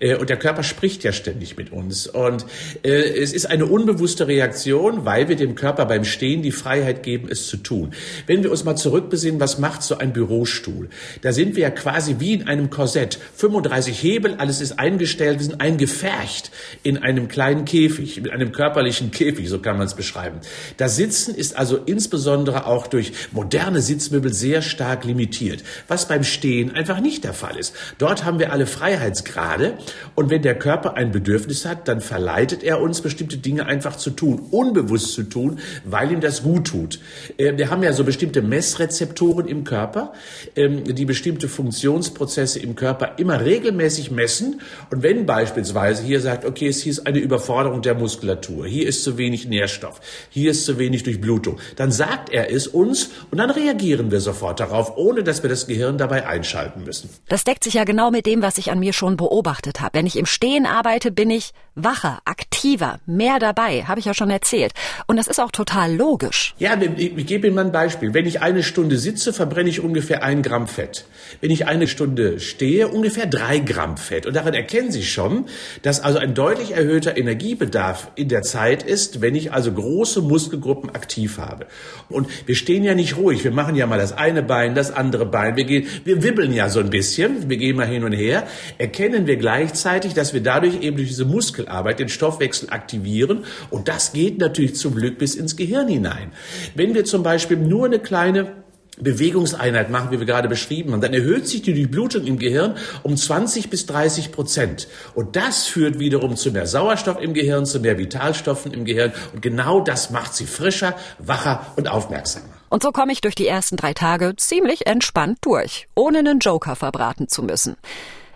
Äh, 0.00 0.16
und 0.16 0.30
der 0.30 0.38
Körper 0.38 0.62
spricht 0.62 1.04
ja 1.04 1.12
ständig 1.12 1.58
mit 1.58 1.70
uns. 1.72 2.06
Und 2.06 2.46
äh, 2.82 2.88
es 2.88 3.34
ist 3.34 3.44
eine 3.44 3.66
unbewusste 3.66 4.26
Reaktion, 4.26 5.04
weil 5.04 5.28
wir 5.28 5.36
dem 5.36 5.54
Körper 5.54 5.84
beim 5.84 6.04
Stehen 6.04 6.42
die 6.42 6.52
Freiheit 6.52 7.02
geben, 7.02 7.28
es 7.30 7.46
zu 7.46 7.58
tun. 7.58 7.92
Wenn 8.26 8.42
wir 8.42 8.50
uns 8.50 8.64
mal 8.64 8.76
zurückbesinnen, 8.76 9.40
was 9.40 9.58
macht 9.58 9.82
so 9.82 9.98
ein 9.98 10.14
Bürostuhl? 10.14 10.88
Da 11.20 11.32
sind 11.32 11.54
wir 11.54 11.64
ja 11.64 11.70
quasi 11.70 12.16
wie 12.18 12.32
in 12.32 12.48
einem 12.48 12.70
Korsett. 12.70 13.18
35 13.36 14.02
Hebel, 14.02 14.36
alles 14.38 14.62
ist 14.62 14.78
eingestellt, 14.78 15.38
wir 15.38 15.44
sind 15.44 15.60
eingefercht 15.60 16.50
in 16.82 16.96
einem 16.96 17.28
kleinen 17.28 17.66
Käfig, 17.66 18.22
mit 18.22 18.32
einem 18.32 18.52
körperlichen 18.52 19.10
Käfig, 19.10 19.50
so 19.50 19.58
kann 19.58 19.76
man 19.76 19.86
es 19.86 19.94
beschreiben. 19.94 20.38
Das 20.78 20.96
Sitzen 20.96 21.34
ist 21.34 21.58
also 21.58 21.76
insbesondere 21.76 22.66
auch 22.66 22.86
durch 22.86 23.12
moderne 23.32 23.82
Sitzmöbel 23.82 24.32
sehr 24.32 24.62
stark 24.62 25.04
limitiert, 25.04 25.62
was 25.88 26.08
beim 26.08 26.24
Stehen 26.24 26.70
einfach 26.70 27.00
nicht 27.00 27.24
der 27.24 27.33
Fall 27.34 27.56
ist. 27.56 27.74
Dort 27.98 28.24
haben 28.24 28.38
wir 28.38 28.52
alle 28.52 28.66
Freiheitsgrade 28.66 29.74
und 30.14 30.30
wenn 30.30 30.42
der 30.42 30.58
Körper 30.58 30.96
ein 30.96 31.12
Bedürfnis 31.12 31.64
hat, 31.64 31.88
dann 31.88 32.00
verleitet 32.00 32.62
er 32.62 32.80
uns, 32.80 33.00
bestimmte 33.00 33.38
Dinge 33.38 33.66
einfach 33.66 33.96
zu 33.96 34.10
tun, 34.10 34.46
unbewusst 34.50 35.12
zu 35.12 35.24
tun, 35.24 35.58
weil 35.84 36.12
ihm 36.12 36.20
das 36.20 36.42
gut 36.42 36.68
tut. 36.68 37.00
Äh, 37.36 37.56
wir 37.56 37.70
haben 37.70 37.82
ja 37.82 37.92
so 37.92 38.04
bestimmte 38.04 38.42
Messrezeptoren 38.42 39.46
im 39.46 39.64
Körper, 39.64 40.12
ähm, 40.56 40.84
die 40.84 41.04
bestimmte 41.04 41.48
Funktionsprozesse 41.48 42.58
im 42.60 42.76
Körper 42.76 43.14
immer 43.18 43.40
regelmäßig 43.44 44.10
messen 44.10 44.60
und 44.90 45.02
wenn 45.02 45.26
beispielsweise 45.26 46.02
hier 46.02 46.20
sagt, 46.20 46.44
okay, 46.44 46.68
es 46.68 46.82
hier 46.82 46.92
ist 46.92 47.06
eine 47.06 47.18
Überforderung 47.18 47.82
der 47.82 47.94
Muskulatur, 47.94 48.66
hier 48.66 48.86
ist 48.86 49.04
zu 49.04 49.18
wenig 49.18 49.46
Nährstoff, 49.46 50.00
hier 50.30 50.50
ist 50.50 50.64
zu 50.64 50.78
wenig 50.78 51.02
Durchblutung, 51.02 51.58
dann 51.76 51.90
sagt 51.90 52.30
er 52.30 52.52
es 52.52 52.66
uns 52.66 53.10
und 53.30 53.38
dann 53.38 53.50
reagieren 53.50 54.10
wir 54.10 54.20
sofort 54.20 54.60
darauf, 54.60 54.96
ohne 54.96 55.22
dass 55.22 55.42
wir 55.42 55.50
das 55.50 55.66
Gehirn 55.66 55.98
dabei 55.98 56.26
einschalten 56.26 56.84
müssen. 56.84 57.10
Das 57.28 57.44
deckt 57.44 57.64
sich 57.64 57.74
ja 57.74 57.84
genau 57.84 58.10
mit 58.10 58.26
dem, 58.26 58.42
was 58.42 58.58
ich 58.58 58.70
an 58.70 58.78
mir 58.78 58.92
schon 58.92 59.16
beobachtet 59.16 59.80
habe. 59.80 59.98
Wenn 59.98 60.06
ich 60.06 60.16
im 60.16 60.26
Stehen 60.26 60.66
arbeite, 60.66 61.10
bin 61.10 61.30
ich 61.30 61.52
wacher, 61.74 62.20
aktiver, 62.24 63.00
mehr 63.06 63.38
dabei, 63.38 63.84
habe 63.84 63.98
ich 63.98 64.06
ja 64.06 64.14
schon 64.14 64.30
erzählt. 64.30 64.72
Und 65.06 65.16
das 65.16 65.26
ist 65.26 65.40
auch 65.40 65.50
total 65.50 65.94
logisch. 65.94 66.54
Ja, 66.58 66.78
ich, 66.78 67.16
ich 67.16 67.26
gebe 67.26 67.46
Ihnen 67.46 67.56
mal 67.56 67.64
ein 67.64 67.72
Beispiel. 67.72 68.14
Wenn 68.14 68.26
ich 68.26 68.42
eine 68.42 68.62
Stunde 68.62 68.98
sitze, 68.98 69.32
verbrenne 69.32 69.70
ich 69.70 69.80
ungefähr 69.80 70.22
ein 70.22 70.42
Gramm 70.42 70.68
Fett. 70.68 71.06
Wenn 71.40 71.50
ich 71.50 71.66
eine 71.66 71.88
Stunde 71.88 72.40
stehe, 72.40 72.88
ungefähr 72.88 73.26
drei 73.26 73.58
Gramm 73.58 73.96
Fett. 73.96 74.26
Und 74.26 74.36
daran 74.36 74.54
erkennen 74.54 74.92
Sie 74.92 75.02
schon, 75.02 75.46
dass 75.82 76.00
also 76.00 76.18
ein 76.18 76.34
deutlich 76.34 76.72
erhöhter 76.72 77.16
Energiebedarf 77.16 78.10
in 78.14 78.28
der 78.28 78.42
Zeit 78.42 78.82
ist, 78.82 79.20
wenn 79.20 79.34
ich 79.34 79.52
also 79.52 79.72
große 79.72 80.20
Muskelgruppen 80.20 80.90
aktiv 80.90 81.38
habe. 81.38 81.66
Und 82.08 82.28
wir 82.46 82.54
stehen 82.54 82.84
ja 82.84 82.94
nicht 82.94 83.16
ruhig. 83.16 83.42
Wir 83.44 83.50
machen 83.50 83.74
ja 83.74 83.86
mal 83.86 83.98
das 83.98 84.12
eine 84.12 84.42
Bein, 84.42 84.74
das 84.74 84.92
andere 84.92 85.26
Bein. 85.26 85.56
Wir 85.56 85.64
gehen, 85.64 85.86
wir 86.04 86.22
wibbeln 86.22 86.52
ja 86.52 86.68
so 86.68 86.80
ein 86.80 86.90
bisschen. 86.90 87.13
Wir 87.18 87.56
gehen 87.56 87.76
mal 87.76 87.86
hin 87.86 88.04
und 88.04 88.12
her. 88.12 88.46
Erkennen 88.78 89.26
wir 89.26 89.36
gleichzeitig, 89.36 90.14
dass 90.14 90.32
wir 90.34 90.42
dadurch 90.42 90.82
eben 90.82 90.96
durch 90.96 91.08
diese 91.08 91.24
Muskelarbeit 91.24 92.00
den 92.00 92.08
Stoffwechsel 92.08 92.70
aktivieren. 92.70 93.44
Und 93.70 93.88
das 93.88 94.12
geht 94.12 94.38
natürlich 94.38 94.76
zum 94.76 94.94
Glück 94.94 95.18
bis 95.18 95.34
ins 95.34 95.56
Gehirn 95.56 95.88
hinein. 95.88 96.32
Wenn 96.74 96.94
wir 96.94 97.04
zum 97.04 97.22
Beispiel 97.22 97.56
nur 97.56 97.86
eine 97.86 97.98
kleine 97.98 98.64
Bewegungseinheit 98.98 99.90
machen, 99.90 100.12
wie 100.12 100.20
wir 100.20 100.26
gerade 100.26 100.48
beschrieben 100.48 100.92
haben, 100.92 101.00
dann 101.00 101.14
erhöht 101.14 101.48
sich 101.48 101.62
die 101.62 101.74
Durchblutung 101.74 102.26
im 102.26 102.38
Gehirn 102.38 102.76
um 103.02 103.16
20 103.16 103.68
bis 103.68 103.86
30 103.86 104.30
Prozent. 104.30 104.88
Und 105.14 105.36
das 105.36 105.66
führt 105.66 105.98
wiederum 105.98 106.36
zu 106.36 106.52
mehr 106.52 106.66
Sauerstoff 106.66 107.20
im 107.20 107.34
Gehirn, 107.34 107.66
zu 107.66 107.80
mehr 107.80 107.98
Vitalstoffen 107.98 108.72
im 108.72 108.84
Gehirn. 108.84 109.12
Und 109.32 109.42
genau 109.42 109.80
das 109.80 110.10
macht 110.10 110.34
sie 110.34 110.46
frischer, 110.46 110.94
wacher 111.18 111.72
und 111.76 111.88
aufmerksamer. 111.88 112.46
Und 112.74 112.82
so 112.82 112.90
komme 112.90 113.12
ich 113.12 113.20
durch 113.20 113.36
die 113.36 113.46
ersten 113.46 113.76
drei 113.76 113.94
Tage 113.94 114.34
ziemlich 114.34 114.88
entspannt 114.88 115.38
durch, 115.42 115.86
ohne 115.94 116.18
einen 116.18 116.40
Joker 116.40 116.74
verbraten 116.74 117.28
zu 117.28 117.44
müssen. 117.44 117.76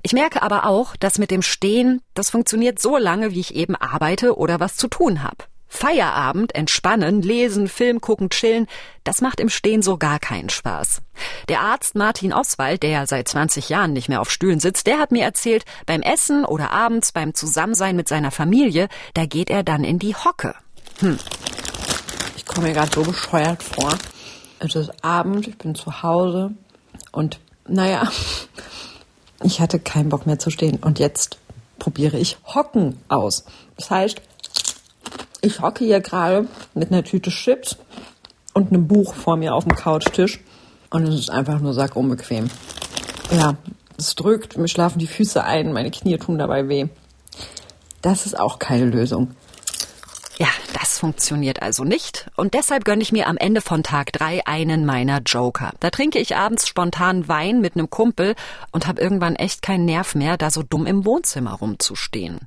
Ich 0.05 0.12
merke 0.12 0.42
aber 0.42 0.64
auch, 0.64 0.94
dass 0.94 1.18
mit 1.18 1.33
dem 1.33 1.42
Stehen, 1.42 2.03
das 2.14 2.31
funktioniert 2.31 2.79
so 2.79 2.98
lange, 2.98 3.33
wie 3.33 3.40
ich 3.40 3.57
eben 3.57 3.74
arbeite 3.74 4.38
oder 4.38 4.61
was 4.61 4.77
zu 4.77 4.87
tun 4.87 5.24
habe. 5.24 5.38
Feierabend, 5.66 6.55
entspannen, 6.55 7.20
lesen, 7.20 7.66
Film 7.66 8.01
gucken, 8.01 8.31
chillen, 8.31 8.68
das 9.03 9.22
macht 9.22 9.40
im 9.40 9.48
Stehen 9.48 9.83
so 9.83 9.96
gar 9.96 10.20
keinen 10.20 10.51
Spaß. 10.51 11.03
Der 11.48 11.62
Arzt 11.62 11.96
Martin 11.96 12.33
Oswald, 12.33 12.85
der 12.85 13.09
seit 13.09 13.27
20 13.27 13.68
Jahren 13.70 13.92
nicht 13.92 14.09
mehr 14.09 14.20
auf 14.20 14.31
Stühlen 14.31 14.61
sitzt, 14.61 14.87
der 14.87 15.01
hat 15.01 15.11
mir 15.11 15.24
erzählt, 15.24 15.64
beim 15.85 16.01
Essen 16.01 16.44
oder 16.44 16.70
abends 16.70 17.11
beim 17.11 17.35
Zusammensein 17.35 17.96
mit 17.96 18.07
seiner 18.07 18.31
Familie, 18.31 18.87
da 19.14 19.27
geht 19.27 19.51
er 19.51 19.64
dann 19.64 19.83
in 19.83 19.98
die 19.98 20.14
Hocke. 20.14 20.55
Hm. 21.01 21.18
Ich 22.37 22.46
komme 22.46 22.68
mir 22.68 22.74
gerade 22.74 22.94
so 22.94 23.03
bescheuert 23.03 23.64
vor. 23.64 23.98
Es 24.61 24.75
ist 24.75 25.05
Abend, 25.05 25.47
ich 25.47 25.57
bin 25.57 25.75
zu 25.75 26.03
Hause 26.03 26.53
und 27.12 27.38
naja, 27.68 28.11
ich 29.42 29.61
hatte 29.61 29.79
keinen 29.79 30.09
Bock 30.09 30.27
mehr 30.27 30.38
zu 30.38 30.51
stehen 30.51 30.79
und 30.83 30.99
jetzt 30.99 31.38
probiere 31.79 32.18
ich 32.18 32.38
Hocken 32.44 32.99
aus. 33.09 33.44
Das 33.77 33.90
heißt, 33.90 34.21
ich 35.40 35.61
hocke 35.61 35.85
hier 35.85 36.01
gerade 36.01 36.49
mit 36.75 36.90
einer 36.90 37.05
Tüte 37.05 37.31
Chips 37.31 37.77
und 38.53 38.73
einem 38.73 38.88
Buch 38.88 39.14
vor 39.14 39.37
mir 39.37 39.55
auf 39.55 39.64
dem 39.64 39.77
Couchtisch 39.77 40.40
und 40.90 41.07
es 41.07 41.14
ist 41.14 41.31
einfach 41.31 41.61
nur 41.61 41.75
sackunbequem. 41.75 42.51
Ja, 43.31 43.57
es 43.97 44.16
drückt, 44.16 44.57
mir 44.57 44.68
schlafen 44.68 44.99
die 44.99 45.07
Füße 45.07 45.44
ein, 45.44 45.73
meine 45.73 45.90
Knie 45.92 46.18
tun 46.18 46.38
dabei 46.38 46.68
weh. 46.68 46.87
Das 48.03 48.27
ist 48.27 48.38
auch 48.38 48.59
keine 48.59 48.87
Lösung. 48.87 49.33
Funktioniert 50.99 51.63
also 51.63 51.85
nicht. 51.85 52.29
Und 52.35 52.55
deshalb 52.55 52.85
gönne 52.85 53.03
ich 53.03 53.13
mir 53.13 53.29
am 53.29 53.37
Ende 53.37 53.61
von 53.61 53.85
Tag 53.85 54.13
drei 54.13 54.45
einen 54.47 54.85
meiner 54.85 55.21
Joker. 55.25 55.71
Da 55.79 55.91
trinke 55.91 56.19
ich 56.19 56.35
abends 56.35 56.67
spontan 56.67 57.29
Wein 57.29 57.61
mit 57.61 57.77
einem 57.77 57.89
Kumpel 57.89 58.35
und 58.73 58.89
habe 58.89 59.01
irgendwann 59.01 59.37
echt 59.37 59.63
keinen 59.63 59.85
Nerv 59.85 60.17
mehr, 60.17 60.37
da 60.37 60.51
so 60.51 60.65
dumm 60.65 60.87
im 60.87 61.05
Wohnzimmer 61.05 61.53
rumzustehen. 61.53 62.41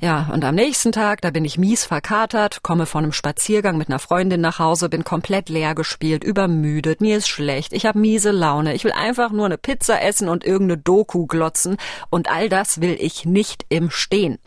Ja, 0.00 0.30
und 0.32 0.44
am 0.44 0.54
nächsten 0.54 0.92
Tag, 0.92 1.20
da 1.20 1.30
bin 1.30 1.44
ich 1.44 1.58
mies 1.58 1.84
verkatert, 1.84 2.62
komme 2.62 2.86
von 2.86 3.02
einem 3.02 3.12
Spaziergang 3.12 3.76
mit 3.76 3.88
einer 3.88 3.98
Freundin 3.98 4.40
nach 4.40 4.60
Hause, 4.60 4.88
bin 4.88 5.02
komplett 5.02 5.48
leer 5.48 5.74
gespielt, 5.74 6.22
übermüdet, 6.22 7.00
mir 7.00 7.16
ist 7.16 7.28
schlecht, 7.28 7.72
ich 7.72 7.86
habe 7.86 7.98
miese 7.98 8.30
Laune, 8.30 8.74
ich 8.74 8.84
will 8.84 8.92
einfach 8.92 9.32
nur 9.32 9.46
eine 9.46 9.58
Pizza 9.58 10.00
essen 10.00 10.28
und 10.28 10.44
irgendeine 10.44 10.80
Doku 10.80 11.26
glotzen 11.26 11.76
und 12.08 12.30
all 12.30 12.48
das 12.48 12.80
will 12.80 12.96
ich 13.00 13.24
nicht 13.24 13.66
im 13.68 13.90
Stehen. 13.90 14.38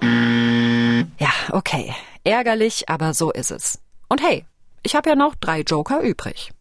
Ja, 1.20 1.30
okay. 1.52 1.94
Ärgerlich, 2.24 2.90
aber 2.90 3.14
so 3.14 3.32
ist 3.32 3.52
es. 3.52 3.80
Und 4.08 4.22
hey, 4.22 4.46
ich 4.84 4.96
habe 4.96 5.10
ja 5.10 5.16
noch 5.16 5.36
drei 5.36 5.62
Joker 5.62 6.02
übrig. 6.02 6.52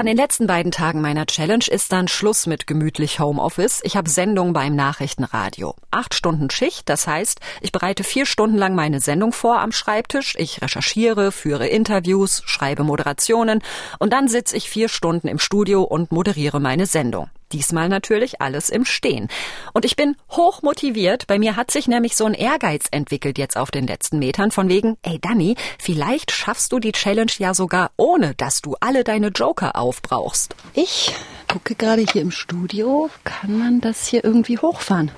An 0.00 0.06
den 0.06 0.16
letzten 0.16 0.46
beiden 0.46 0.72
Tagen 0.72 1.02
meiner 1.02 1.26
Challenge 1.26 1.66
ist 1.68 1.92
dann 1.92 2.08
Schluss 2.08 2.46
mit 2.46 2.66
gemütlich 2.66 3.20
Homeoffice. 3.20 3.82
Ich 3.84 3.98
habe 3.98 4.08
Sendung 4.08 4.54
beim 4.54 4.74
Nachrichtenradio. 4.74 5.74
Acht 5.90 6.14
Stunden 6.14 6.48
Schicht, 6.48 6.88
das 6.88 7.06
heißt, 7.06 7.38
ich 7.60 7.70
bereite 7.70 8.02
vier 8.02 8.24
Stunden 8.24 8.56
lang 8.56 8.74
meine 8.74 9.00
Sendung 9.00 9.34
vor 9.34 9.60
am 9.60 9.72
Schreibtisch. 9.72 10.36
Ich 10.38 10.62
recherchiere, 10.62 11.32
führe 11.32 11.66
Interviews, 11.66 12.42
schreibe 12.46 12.82
Moderationen 12.82 13.62
und 13.98 14.14
dann 14.14 14.26
sitze 14.26 14.56
ich 14.56 14.70
vier 14.70 14.88
Stunden 14.88 15.28
im 15.28 15.38
Studio 15.38 15.82
und 15.82 16.12
moderiere 16.12 16.60
meine 16.60 16.86
Sendung. 16.86 17.28
Diesmal 17.52 17.88
natürlich 17.88 18.40
alles 18.40 18.70
im 18.70 18.84
Stehen. 18.84 19.28
Und 19.72 19.84
ich 19.84 19.96
bin 19.96 20.16
hoch 20.30 20.62
motiviert. 20.62 21.26
Bei 21.26 21.38
mir 21.38 21.56
hat 21.56 21.70
sich 21.70 21.88
nämlich 21.88 22.16
so 22.16 22.24
ein 22.24 22.34
Ehrgeiz 22.34 22.86
entwickelt 22.90 23.38
jetzt 23.38 23.56
auf 23.56 23.70
den 23.70 23.86
letzten 23.86 24.18
Metern 24.18 24.50
von 24.50 24.68
wegen, 24.68 24.96
ey 25.02 25.18
Danny, 25.20 25.56
vielleicht 25.78 26.30
schaffst 26.30 26.72
du 26.72 26.78
die 26.78 26.92
Challenge 26.92 27.32
ja 27.38 27.54
sogar 27.54 27.90
ohne, 27.96 28.34
dass 28.34 28.62
du 28.62 28.76
alle 28.80 29.04
deine 29.04 29.28
Joker 29.28 29.76
aufbrauchst. 29.76 30.54
Ich 30.74 31.12
gucke 31.48 31.74
gerade 31.74 32.02
hier 32.02 32.22
im 32.22 32.30
Studio. 32.30 33.10
Kann 33.24 33.58
man 33.58 33.80
das 33.80 34.06
hier 34.06 34.24
irgendwie 34.24 34.58
hochfahren? 34.58 35.10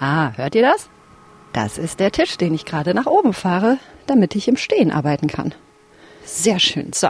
Ah, 0.00 0.32
hört 0.36 0.54
ihr 0.54 0.62
das? 0.62 0.88
Das 1.52 1.78
ist 1.78 2.00
der 2.00 2.12
Tisch, 2.12 2.36
den 2.36 2.54
ich 2.54 2.64
gerade 2.64 2.92
nach 2.92 3.06
oben 3.06 3.32
fahre, 3.32 3.78
damit 4.06 4.34
ich 4.36 4.48
im 4.48 4.56
Stehen 4.56 4.90
arbeiten 4.90 5.26
kann. 5.26 5.54
Sehr 6.24 6.58
schön. 6.58 6.92
So, 6.92 7.08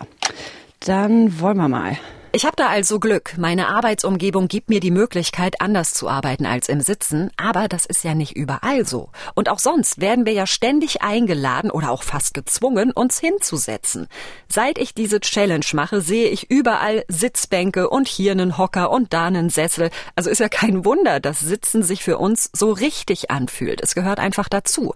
dann 0.81 1.41
wollen 1.41 1.57
wir 1.57 1.69
mal. 1.69 1.99
Ich 2.33 2.45
habe 2.45 2.57
da 2.57 2.69
also 2.69 3.01
Glück. 3.01 3.39
Meine 3.39 3.69
Arbeitsumgebung 3.69 4.49
gibt 4.49 4.69
mir 4.69 4.81
die 4.81 4.91
Möglichkeit, 4.91 5.61
anders 5.63 5.95
zu 5.95 6.09
arbeiten 6.09 6.45
als 6.45 6.69
im 6.69 6.83
Sitzen. 6.83 7.31
Aber 7.39 7.67
das 7.67 7.87
ist 7.87 8.05
ja 8.05 8.15
nicht 8.15 8.37
überall 8.37 8.85
so. 8.85 9.09
Und 9.35 9.49
auch 9.49 9.59
sonst 9.59 10.03
werden 10.03 10.27
wir 10.27 10.35
ja 10.35 10.47
ständig 10.47 11.01
eingeladen 11.01 11.71
oder 11.71 11.91
auch 11.91 12.03
fast 12.03 12.35
gezwungen, 12.35 12.91
uns 12.91 13.19
hinzusetzen. 13.19 14.09
Seit 14.49 14.77
ich 14.77 14.93
diese 14.93 15.21
Challenge 15.21 15.65
mache, 15.73 16.03
sehe 16.03 16.29
ich 16.29 16.51
überall 16.51 17.05
Sitzbänke 17.09 17.89
und 17.89 18.07
hier 18.07 18.33
einen 18.33 18.59
Hocker 18.59 18.91
und 18.91 19.15
da 19.15 19.27
einen 19.27 19.49
Sessel. 19.49 19.89
Also 20.15 20.29
ist 20.29 20.41
ja 20.41 20.51
kein 20.51 20.85
Wunder, 20.85 21.21
dass 21.21 21.41
Sitzen 21.41 21.83
sich 21.83 22.03
für 22.03 22.19
uns 22.19 22.51
so 22.53 22.71
richtig 22.71 23.31
anfühlt. 23.31 23.81
Es 23.83 23.95
gehört 23.95 24.21
einfach 24.21 24.51
dazu. 24.51 24.95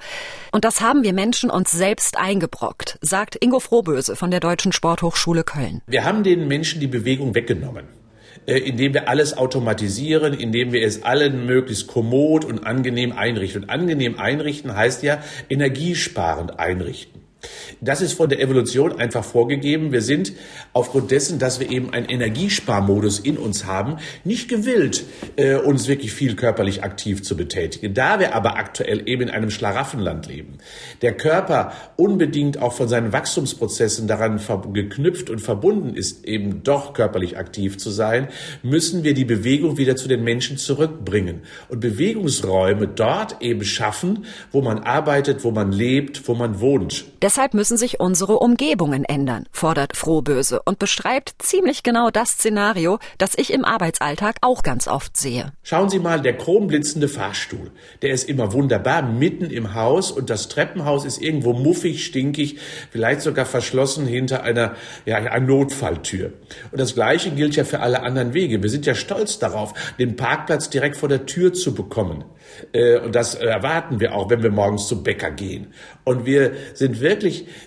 Und 0.53 0.67
das 0.67 0.83
haben 0.83 1.05
wir 1.05 1.15
Menschen 1.15 1.49
uns 1.49 1.71
selbst 1.71 2.19
eingebrockt, 2.19 2.99
sagt 3.01 3.43
Ingo 3.43 3.61
Frohböse 3.61 4.15
von 4.15 4.31
der 4.31 4.41
Deutschen 4.41 4.73
Sporthochschule 4.73 5.43
Köln. 5.43 5.81
Wir 5.87 6.05
haben 6.05 6.23
den 6.23 6.47
Menschen 6.47 6.81
die 6.81 6.87
Bewegung 6.87 7.30
weggenommen 7.35 8.01
äh, 8.47 8.59
indem 8.59 8.95
wir 8.95 9.09
alles 9.09 9.37
automatisieren, 9.37 10.33
indem 10.33 10.73
wir 10.73 10.83
es 10.83 11.03
allen 11.03 11.47
möglichst 11.47 11.87
kommod 11.87 12.45
und 12.45 12.67
angenehm 12.67 13.13
einrichten. 13.13 13.65
Und 13.65 13.71
angenehm 13.71 14.19
einrichten 14.19 14.75
heißt 14.75 15.03
ja 15.03 15.23
energiesparend 15.49 16.59
einrichten. 16.59 17.20
Das 17.81 18.01
ist 18.01 18.13
von 18.13 18.29
der 18.29 18.41
Evolution 18.41 18.99
einfach 18.99 19.25
vorgegeben. 19.25 19.93
Wir 19.93 20.03
sind 20.03 20.33
aufgrund 20.73 21.11
dessen, 21.11 21.39
dass 21.39 21.61
wir 21.61 21.71
eben 21.71 21.93
einen 21.93 22.07
Energiesparmodus 22.07 23.19
in 23.19 23.39
uns 23.39 23.65
haben, 23.65 23.97
nicht 24.25 24.49
gewillt, 24.49 25.05
äh, 25.37 25.55
uns 25.55 25.89
wirklich 25.89 26.13
viel 26.13 26.37
körperlich 26.37 26.85
aktiv 26.85 27.23
zu 27.23 27.37
betätigen. 27.37 27.95
Da 27.95 28.21
wir 28.21 28.35
aber 28.35 28.57
aktuell 28.57 29.09
eben 29.09 29.23
in 29.23 29.31
einem 29.31 29.51
Schlaraffenland 29.51 30.27
leben, 30.27 30.59
der 31.03 31.17
Körper 31.17 31.73
unbedingt 31.97 32.59
auch 32.59 32.73
von 32.73 32.89
seinen 32.89 33.13
Wachstumsprozessen 33.13 34.07
daran 34.07 34.41
geknüpft 34.73 35.31
und 35.31 35.41
verbunden 35.41 35.95
ist, 35.95 36.25
eben 36.25 36.63
doch 36.63 36.93
körperlich 36.93 37.39
aktiv 37.39 37.79
zu 37.79 37.91
sein, 37.91 38.29
müssen 38.63 39.05
wir 39.05 39.15
die 39.15 39.25
Bewegung 39.25 39.79
wieder 39.79 39.97
zu 39.97 40.09
den 40.09 40.23
Menschen 40.25 40.57
zurückbringen 40.57 41.41
und 41.69 41.81
Bewegungsräume 41.81 42.89
dort 42.89 43.41
eben 43.41 43.65
schaffen, 43.65 44.25
wo 44.53 44.63
man 44.63 44.81
arbeitet, 44.81 45.45
wo 45.45 45.51
man 45.51 45.73
lebt, 45.73 46.27
wo 46.29 46.35
man 46.35 46.61
wohnt. 46.61 47.05
Deshalb 47.31 47.55
müssen 47.55 47.77
sich 47.77 48.01
unsere 48.01 48.41
Umgebungen 48.41 49.05
ändern, 49.05 49.47
fordert 49.53 49.97
Frohböse 49.97 50.63
und 50.65 50.81
beschreibt 50.81 51.35
ziemlich 51.39 51.85
genau 51.85 52.11
das 52.11 52.31
Szenario, 52.31 52.99
das 53.19 53.39
ich 53.39 53.53
im 53.53 53.65
Arbeitsalltag 53.65 54.39
auch 54.41 54.65
ganz 54.65 54.89
oft 54.89 55.17
sehe. 55.17 55.53
Schauen 55.63 55.91
Sie 55.91 56.01
mal, 56.01 56.21
der 56.21 56.37
chromblitzende 56.37 57.07
Fahrstuhl, 57.07 57.71
der 58.03 58.11
ist 58.11 58.29
immer 58.29 58.53
wunderbar 58.53 59.03
mitten 59.03 59.45
im 59.45 59.75
Haus 59.77 60.11
und 60.11 60.29
das 60.29 60.49
Treppenhaus 60.49 61.05
ist 61.05 61.23
irgendwo 61.23 61.53
muffig, 61.53 62.05
stinkig, 62.05 62.59
vielleicht 62.91 63.21
sogar 63.21 63.47
verschlossen 63.47 64.09
hinter 64.09 64.43
einer, 64.43 64.75
ja, 65.07 65.19
einer 65.19 65.39
Notfalltür. 65.39 66.33
Und 66.73 66.81
das 66.81 66.97
Gleiche 66.97 67.31
gilt 67.31 67.55
ja 67.55 67.63
für 67.63 67.79
alle 67.79 68.03
anderen 68.03 68.35
Wege. 68.35 68.61
Wir 68.61 68.71
sind 68.71 68.87
ja 68.87 68.97
stolz 68.97 69.39
darauf, 69.39 69.73
den 70.01 70.17
Parkplatz 70.17 70.69
direkt 70.69 70.97
vor 70.97 71.09
der 71.09 71.27
Tür 71.27 71.53
zu 71.53 71.77
bekommen. 71.77 72.25
Äh, 72.73 72.99
und 72.99 73.15
das 73.15 73.37
erwarten 73.37 74.01
wir 74.01 74.15
auch, 74.15 74.31
wenn 74.31 74.43
wir 74.43 74.51
morgens 74.51 74.89
zum 74.89 75.05
Bäcker 75.05 75.31
gehen. 75.31 75.69
Und 76.05 76.27
wir 76.27 76.53
sind 76.75 77.01
wirklich 77.01 77.20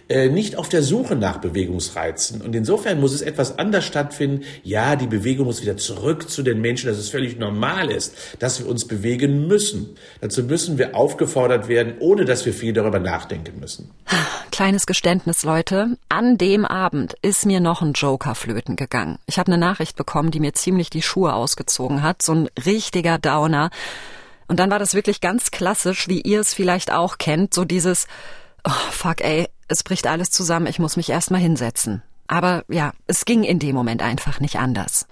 äh, 0.10 0.30
nicht 0.30 0.58
auf 0.58 0.70
der 0.70 0.84
Suche 0.84 1.16
nach 1.16 1.38
Bewegungsreizen. 1.38 2.42
Und 2.42 2.56
insofern 2.56 3.00
muss 3.00 3.13
es 3.13 3.22
etwas 3.22 3.58
anders 3.60 3.86
stattfinden. 3.86 4.44
Ja, 4.63 4.96
die 4.96 5.08
Bewegung 5.08 5.46
muss 5.46 5.62
wieder 5.62 5.78
zurück 5.78 6.30
zu 6.30 6.44
den 6.44 6.62
Menschen, 6.62 6.88
dass 6.88 6.98
es 6.98 7.10
völlig 7.10 7.38
normal 7.38 7.89
ist, 7.89 8.16
dass 8.39 8.60
wir 8.60 8.68
uns 8.68 8.88
bewegen 8.88 9.48
müssen. 9.48 9.96
Dazu 10.22 10.44
müssen 10.44 10.78
wir 10.78 10.96
aufgefordert 10.96 11.68
werden, 11.68 11.96
ohne 12.00 12.26
dass 12.26 12.46
wir 12.46 12.54
viel 12.54 12.74
darüber 12.74 13.00
nachdenken 13.00 13.60
müssen. 13.60 13.92
Kleines 14.52 14.86
Geständnis, 14.86 15.44
Leute. 15.44 15.98
An 16.10 16.38
dem 16.38 16.66
Abend 16.66 17.16
ist 17.22 17.46
mir 17.46 17.60
noch 17.60 17.82
ein 17.82 17.94
Joker 17.94 18.36
flöten 18.36 18.76
gegangen. 18.76 19.18
Ich 19.26 19.39
habe 19.39 19.52
eine 19.52 19.60
Nachricht 19.60 19.96
bekommen, 19.96 20.32
die 20.32 20.39
mir 20.39 20.54
ziemlich 20.54 20.89
die 20.89 21.02
Schuhe 21.02 21.34
ausgezogen 21.34 22.04
hat. 22.04 22.22
So 22.22 22.34
ein 22.34 22.50
richtiger 22.66 23.18
Downer. 23.18 23.70
Und 24.48 24.60
dann 24.60 24.70
war 24.70 24.80
das 24.80 24.94
wirklich 24.94 25.22
ganz 25.22 25.52
klassisch, 25.52 26.08
wie 26.08 26.22
ihr 26.22 26.39
es 26.39 26.54
vielleicht 26.54 26.92
auch 26.92 27.18
kennt, 27.18 27.54
so 27.54 27.66
dieses, 27.66 28.08
oh, 28.63 28.91
fuck 28.91 29.21
ey, 29.21 29.47
es 29.67 29.84
bricht 29.84 30.08
alles 30.08 30.32
zusammen, 30.32 30.67
ich 30.67 30.80
muss 30.80 30.97
mich 30.97 31.10
erstmal 31.10 31.41
hinsetzen. 31.41 32.02
Aber 32.28 32.63
ja, 32.69 32.93
es 33.06 33.26
ging 33.26 33.43
in 33.43 33.60
dem 33.60 33.76
Moment 33.76 34.02
einfach 34.02 34.39
nicht 34.39 34.58
anders. 34.58 35.06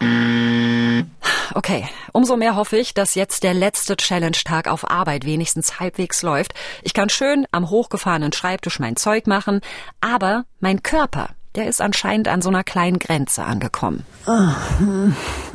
Okay, 1.54 1.88
umso 2.14 2.38
mehr 2.38 2.56
hoffe 2.56 2.78
ich, 2.78 2.94
dass 2.94 3.16
jetzt 3.16 3.44
der 3.44 3.54
letzte 3.54 3.98
Challenge-Tag 3.98 4.68
auf 4.68 4.90
Arbeit 4.90 5.26
wenigstens 5.26 5.80
halbwegs 5.80 6.22
läuft. 6.22 6.54
Ich 6.84 6.94
kann 6.94 7.10
schön 7.10 7.46
am 7.52 7.70
hochgefahrenen 7.70 8.32
Schreibtisch 8.32 8.80
mein 8.80 8.96
Zeug 8.96 9.28
machen, 9.28 9.60
aber 10.00 10.46
mein 10.62 10.84
Körper, 10.84 11.30
der 11.56 11.68
ist 11.68 11.82
anscheinend 11.82 12.30
an 12.30 12.42
so 12.42 12.50
einer 12.50 12.64
kleinen 12.64 12.98
Grenze 12.98 13.44
angekommen. 13.44 14.06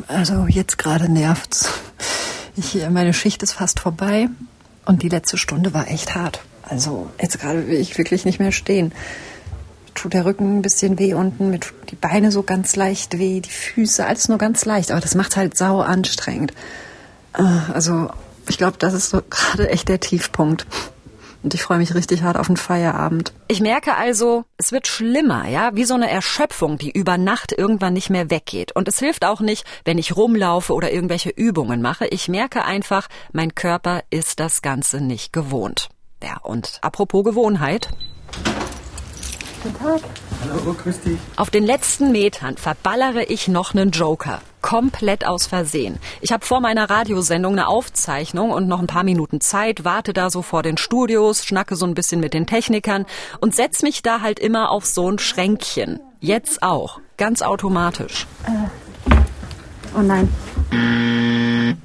Also 0.08 0.46
jetzt 0.48 0.76
gerade 0.76 1.10
nervt's. 1.10 1.70
Ich, 2.56 2.74
meine 2.90 3.14
Schicht 3.14 3.42
ist 3.42 3.52
fast 3.52 3.80
vorbei 3.80 4.28
und 4.84 5.02
die 5.02 5.08
letzte 5.08 5.38
Stunde 5.38 5.72
war 5.72 5.88
echt 5.88 6.14
hart. 6.14 6.40
Also 6.68 7.08
jetzt 7.20 7.38
gerade 7.40 7.68
will 7.68 7.78
ich 7.78 7.96
wirklich 7.96 8.24
nicht 8.24 8.40
mehr 8.40 8.52
stehen. 8.52 8.92
Tut 9.94 10.12
der 10.12 10.26
Rücken 10.26 10.58
ein 10.58 10.62
bisschen 10.62 10.98
weh 10.98 11.14
unten, 11.14 11.50
mir 11.50 11.60
tut 11.60 11.90
die 11.90 11.96
Beine 11.96 12.30
so 12.30 12.42
ganz 12.42 12.76
leicht 12.76 13.18
weh, 13.18 13.40
die 13.40 13.50
Füße, 13.50 14.04
alles 14.04 14.28
nur 14.28 14.36
ganz 14.36 14.64
leicht. 14.64 14.90
Aber 14.90 15.00
das 15.00 15.14
macht 15.14 15.36
halt 15.36 15.56
sau 15.56 15.80
anstrengend. 15.80 16.52
Ah, 17.32 17.70
also 17.72 18.10
ich 18.48 18.58
glaube, 18.58 18.76
das 18.78 18.94
ist 18.94 19.10
so 19.10 19.22
gerade 19.30 19.70
echt 19.70 19.88
der 19.88 20.00
Tiefpunkt. 20.00 20.66
Und 21.42 21.54
ich 21.54 21.62
freue 21.62 21.78
mich 21.78 21.94
richtig 21.94 22.22
hart 22.22 22.36
auf 22.36 22.48
den 22.48 22.56
Feierabend. 22.56 23.32
Ich 23.46 23.60
merke 23.60 23.96
also, 23.96 24.44
es 24.56 24.72
wird 24.72 24.88
schlimmer, 24.88 25.46
ja, 25.46 25.70
wie 25.74 25.84
so 25.84 25.94
eine 25.94 26.10
Erschöpfung, 26.10 26.76
die 26.76 26.90
über 26.90 27.18
Nacht 27.18 27.52
irgendwann 27.52 27.92
nicht 27.92 28.10
mehr 28.10 28.30
weggeht. 28.30 28.72
Und 28.72 28.88
es 28.88 28.98
hilft 28.98 29.24
auch 29.24 29.40
nicht, 29.40 29.64
wenn 29.84 29.96
ich 29.96 30.16
rumlaufe 30.16 30.72
oder 30.74 30.92
irgendwelche 30.92 31.30
Übungen 31.30 31.80
mache. 31.80 32.08
Ich 32.08 32.26
merke 32.28 32.64
einfach, 32.64 33.06
mein 33.32 33.54
Körper 33.54 34.02
ist 34.10 34.40
das 34.40 34.60
Ganze 34.60 35.00
nicht 35.00 35.32
gewohnt. 35.32 35.88
Ja, 36.22 36.38
und 36.42 36.78
apropos 36.82 37.24
Gewohnheit. 37.24 37.88
Guten 39.62 39.78
Tag. 39.78 40.00
Hallo, 40.42 40.74
grüß 40.74 41.00
dich. 41.00 41.18
Auf 41.36 41.50
den 41.50 41.64
letzten 41.64 42.12
Metern 42.12 42.56
verballere 42.56 43.24
ich 43.24 43.48
noch 43.48 43.74
einen 43.74 43.90
Joker. 43.90 44.40
Komplett 44.62 45.26
aus 45.26 45.46
Versehen. 45.46 45.98
Ich 46.20 46.32
habe 46.32 46.44
vor 46.44 46.60
meiner 46.60 46.88
Radiosendung 46.88 47.52
eine 47.52 47.68
Aufzeichnung 47.68 48.50
und 48.50 48.68
noch 48.68 48.80
ein 48.80 48.86
paar 48.86 49.04
Minuten 49.04 49.40
Zeit, 49.40 49.84
warte 49.84 50.12
da 50.12 50.30
so 50.30 50.42
vor 50.42 50.62
den 50.62 50.76
Studios, 50.76 51.44
schnacke 51.44 51.76
so 51.76 51.86
ein 51.86 51.94
bisschen 51.94 52.20
mit 52.20 52.34
den 52.34 52.46
Technikern 52.46 53.06
und 53.40 53.54
setz 53.54 53.82
mich 53.82 54.02
da 54.02 54.20
halt 54.20 54.38
immer 54.38 54.70
auf 54.70 54.84
so 54.84 55.10
ein 55.10 55.18
Schränkchen. 55.18 56.00
Jetzt 56.20 56.62
auch. 56.62 57.00
Ganz 57.16 57.42
automatisch. 57.42 58.26
Äh. 58.46 58.86
Oh 59.96 60.02
nein. 60.02 60.28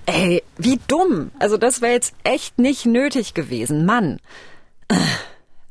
Ey, 0.06 0.44
wie 0.58 0.80
dumm. 0.88 1.32
Also 1.40 1.56
das 1.56 1.82
wäre 1.82 1.94
jetzt 1.94 2.14
echt 2.24 2.60
nicht 2.60 2.86
nötig 2.86 3.34
gewesen. 3.34 3.86
Mann. 3.86 4.20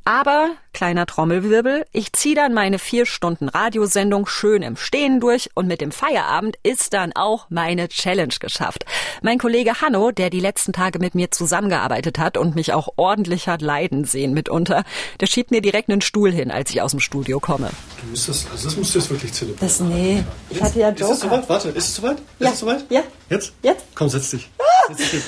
Aber, 0.06 0.52
kleiner 0.72 1.06
Trommelwirbel, 1.06 1.84
ich 1.92 2.12
ziehe 2.12 2.34
dann 2.34 2.54
meine 2.54 2.78
vier 2.78 3.06
Stunden 3.06 3.48
Radiosendung 3.48 4.26
schön 4.26 4.62
im 4.62 4.76
Stehen 4.76 5.20
durch 5.20 5.50
und 5.54 5.66
mit 5.66 5.80
dem 5.80 5.92
Feierabend 5.92 6.56
ist 6.62 6.92
dann 6.92 7.12
auch 7.14 7.46
meine 7.50 7.88
Challenge 7.88 8.34
geschafft. 8.40 8.84
Mein 9.22 9.38
Kollege 9.38 9.80
Hanno, 9.80 10.10
der 10.10 10.30
die 10.30 10.40
letzten 10.40 10.72
Tage 10.72 10.98
mit 10.98 11.14
mir 11.14 11.30
zusammengearbeitet 11.30 12.18
hat 12.18 12.36
und 12.36 12.54
mich 12.54 12.72
auch 12.72 12.88
ordentlich 12.96 13.48
hat 13.48 13.62
leiden 13.62 14.04
sehen 14.04 14.32
mitunter, 14.32 14.84
der 15.20 15.26
schiebt 15.26 15.50
mir 15.50 15.60
direkt 15.60 15.88
einen 15.90 16.00
Stuhl 16.00 16.32
hin, 16.32 16.50
als 16.50 16.70
ich 16.70 16.82
aus 16.82 16.92
dem 16.92 17.00
Studio 17.00 17.40
komme. 17.40 17.70
Du 18.02 18.10
musst 18.10 18.28
das, 18.28 18.46
also 18.50 18.64
das 18.68 18.76
musst 18.76 18.94
du 18.94 18.98
jetzt 18.98 19.10
wirklich 19.10 19.32
zelebrieren. 19.32 19.60
Das, 19.68 19.80
nee, 19.80 20.24
ich 20.50 20.62
hatte 20.62 20.78
ja 20.80 20.90
Joker. 20.90 21.04
Ist 21.04 21.10
es 21.18 21.20
soweit? 21.20 21.48
Warte, 21.48 21.68
ist 21.70 21.88
es 21.88 21.94
soweit? 21.96 22.18
Ist 22.18 22.24
Ja. 22.38 22.50
es 22.50 22.58
soweit? 22.58 22.84
Ja. 22.90 23.02
Jetzt? 23.28 23.52
Jetzt? 23.62 23.84
Komm, 23.94 24.08
setz 24.08 24.30
dich. 24.30 24.48
Setz 24.88 24.98
dich 24.98 25.10
hin. 25.10 25.22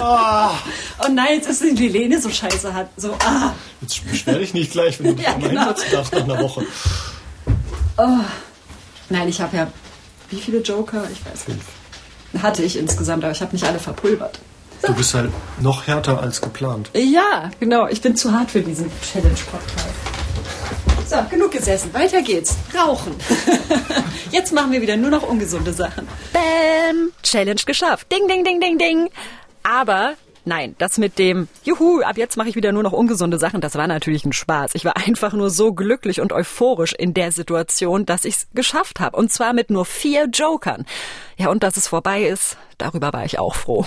Oh 0.00 1.08
nein, 1.12 1.34
jetzt 1.36 1.48
ist 1.48 1.62
die 1.78 1.88
Lene 1.88 2.20
so 2.20 2.30
scheiße 2.30 2.72
hat. 2.72 2.88
So, 2.96 3.12
ah. 3.24 3.52
Jetzt 3.80 4.08
beschwer 4.08 4.38
dich 4.38 4.54
nicht 4.54 4.70
gleich, 4.72 4.87
wenn 4.98 5.06
du 5.06 5.14
dich 5.14 5.24
Ja, 5.26 5.36
mal 5.38 5.48
genau. 5.48 5.66
hinsetzen 5.66 5.92
darfst 5.92 6.12
nach 6.14 6.22
einer 6.24 6.40
Woche. 6.40 6.64
Nein, 9.10 9.28
ich 9.28 9.40
habe 9.40 9.56
ja. 9.56 9.66
Wie 10.30 10.40
viele 10.40 10.58
Joker? 10.60 11.04
Ich 11.12 11.24
weiß 11.24 11.44
Fünf. 11.44 11.58
nicht. 12.32 12.42
Hatte 12.42 12.62
ich 12.62 12.76
insgesamt, 12.78 13.24
aber 13.24 13.32
ich 13.32 13.40
habe 13.40 13.52
nicht 13.52 13.64
alle 13.64 13.78
verpulvert. 13.78 14.38
Du 14.86 14.94
bist 14.94 15.14
halt 15.14 15.30
noch 15.60 15.86
härter 15.86 16.20
als 16.20 16.40
geplant. 16.40 16.90
Ja, 16.94 17.50
genau. 17.58 17.88
Ich 17.88 18.00
bin 18.00 18.14
zu 18.14 18.32
hart 18.32 18.50
für 18.50 18.60
diesen 18.60 18.90
Challenge-Podcast. 19.12 19.88
So, 21.08 21.16
genug 21.30 21.50
gesessen. 21.52 21.92
Weiter 21.94 22.20
geht's. 22.22 22.54
Rauchen. 22.78 23.14
Jetzt 24.30 24.52
machen 24.52 24.70
wir 24.72 24.82
wieder 24.82 24.96
nur 24.98 25.10
noch 25.10 25.22
ungesunde 25.22 25.72
Sachen. 25.72 26.06
Bäm! 26.34 27.10
Challenge 27.22 27.62
geschafft. 27.64 28.12
Ding, 28.12 28.28
ding, 28.28 28.44
ding, 28.44 28.60
ding, 28.60 28.76
ding. 28.78 29.08
Aber 29.62 30.14
nein, 30.48 30.74
das 30.78 30.98
mit 30.98 31.18
dem 31.18 31.46
Juhu, 31.62 32.00
ab 32.00 32.16
jetzt 32.16 32.36
mache 32.36 32.48
ich 32.48 32.56
wieder 32.56 32.72
nur 32.72 32.82
noch 32.82 32.92
ungesunde 32.92 33.38
Sachen, 33.38 33.60
das 33.60 33.76
war 33.76 33.86
natürlich 33.86 34.24
ein 34.24 34.32
Spaß. 34.32 34.74
Ich 34.74 34.84
war 34.84 34.96
einfach 34.96 35.32
nur 35.32 35.50
so 35.50 35.72
glücklich 35.72 36.20
und 36.20 36.32
euphorisch 36.32 36.94
in 36.94 37.14
der 37.14 37.30
Situation, 37.30 38.06
dass 38.06 38.24
ich 38.24 38.34
es 38.34 38.48
geschafft 38.54 38.98
habe. 38.98 39.16
Und 39.16 39.32
zwar 39.32 39.52
mit 39.52 39.70
nur 39.70 39.84
vier 39.84 40.28
Jokern. 40.32 40.86
Ja, 41.36 41.50
und 41.50 41.62
dass 41.62 41.76
es 41.76 41.86
vorbei 41.86 42.24
ist, 42.24 42.56
darüber 42.78 43.12
war 43.12 43.24
ich 43.24 43.38
auch 43.38 43.54
froh. 43.54 43.86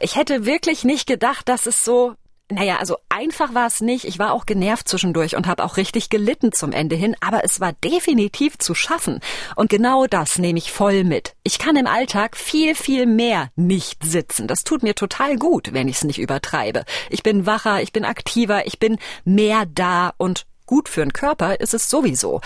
Ich 0.00 0.16
hätte 0.16 0.46
wirklich 0.46 0.84
nicht 0.84 1.06
gedacht, 1.06 1.48
dass 1.48 1.66
es 1.66 1.84
so 1.84 2.14
naja, 2.48 2.76
also 2.76 2.96
einfach 3.08 3.54
war 3.54 3.66
es 3.66 3.80
nicht. 3.80 4.04
Ich 4.04 4.20
war 4.20 4.32
auch 4.32 4.46
genervt 4.46 4.88
zwischendurch 4.88 5.34
und 5.34 5.48
habe 5.48 5.64
auch 5.64 5.76
richtig 5.76 6.10
gelitten 6.10 6.52
zum 6.52 6.70
Ende 6.70 6.94
hin, 6.94 7.16
aber 7.20 7.42
es 7.42 7.58
war 7.58 7.72
definitiv 7.72 8.56
zu 8.56 8.72
schaffen. 8.72 9.18
Und 9.56 9.68
genau 9.68 10.06
das 10.06 10.38
nehme 10.38 10.58
ich 10.58 10.70
voll 10.70 11.02
mit. 11.02 11.34
Ich 11.42 11.58
kann 11.58 11.74
im 11.74 11.88
Alltag 11.88 12.36
viel, 12.36 12.76
viel 12.76 13.06
mehr 13.06 13.50
nicht 13.56 14.04
sitzen. 14.04 14.46
Das 14.46 14.62
tut 14.62 14.84
mir 14.84 14.94
total 14.94 15.36
gut, 15.36 15.72
wenn 15.72 15.88
ich 15.88 15.96
es 15.96 16.04
nicht 16.04 16.20
übertreibe. 16.20 16.84
Ich 17.10 17.24
bin 17.24 17.46
wacher, 17.46 17.82
ich 17.82 17.92
bin 17.92 18.04
aktiver, 18.04 18.64
ich 18.64 18.78
bin 18.78 18.98
mehr 19.24 19.66
da 19.66 20.12
und 20.16 20.46
gut 20.66 20.88
für 20.88 21.00
den 21.00 21.12
Körper 21.12 21.58
ist 21.58 21.74
es 21.74 21.90
sowieso. 21.90 22.40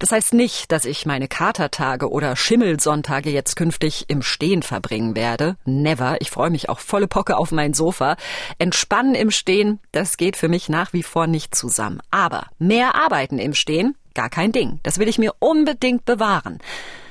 Das 0.00 0.12
heißt 0.12 0.32
nicht, 0.32 0.72
dass 0.72 0.86
ich 0.86 1.04
meine 1.04 1.28
Katertage 1.28 2.10
oder 2.10 2.34
Schimmelsonntage 2.34 3.28
jetzt 3.28 3.54
künftig 3.54 4.06
im 4.08 4.22
Stehen 4.22 4.62
verbringen 4.62 5.14
werde. 5.14 5.56
Never. 5.66 6.16
Ich 6.22 6.30
freue 6.30 6.48
mich 6.48 6.70
auch 6.70 6.78
volle 6.78 7.06
Pocke 7.06 7.36
auf 7.36 7.52
mein 7.52 7.74
Sofa. 7.74 8.16
Entspannen 8.58 9.14
im 9.14 9.30
Stehen, 9.30 9.78
das 9.92 10.16
geht 10.16 10.38
für 10.38 10.48
mich 10.48 10.70
nach 10.70 10.94
wie 10.94 11.02
vor 11.02 11.26
nicht 11.26 11.54
zusammen. 11.54 12.00
Aber 12.10 12.46
mehr 12.58 12.94
arbeiten 12.94 13.38
im 13.38 13.52
Stehen, 13.52 13.94
gar 14.14 14.30
kein 14.30 14.52
Ding. 14.52 14.80
Das 14.84 14.98
will 14.98 15.06
ich 15.06 15.18
mir 15.18 15.34
unbedingt 15.38 16.06
bewahren. 16.06 16.60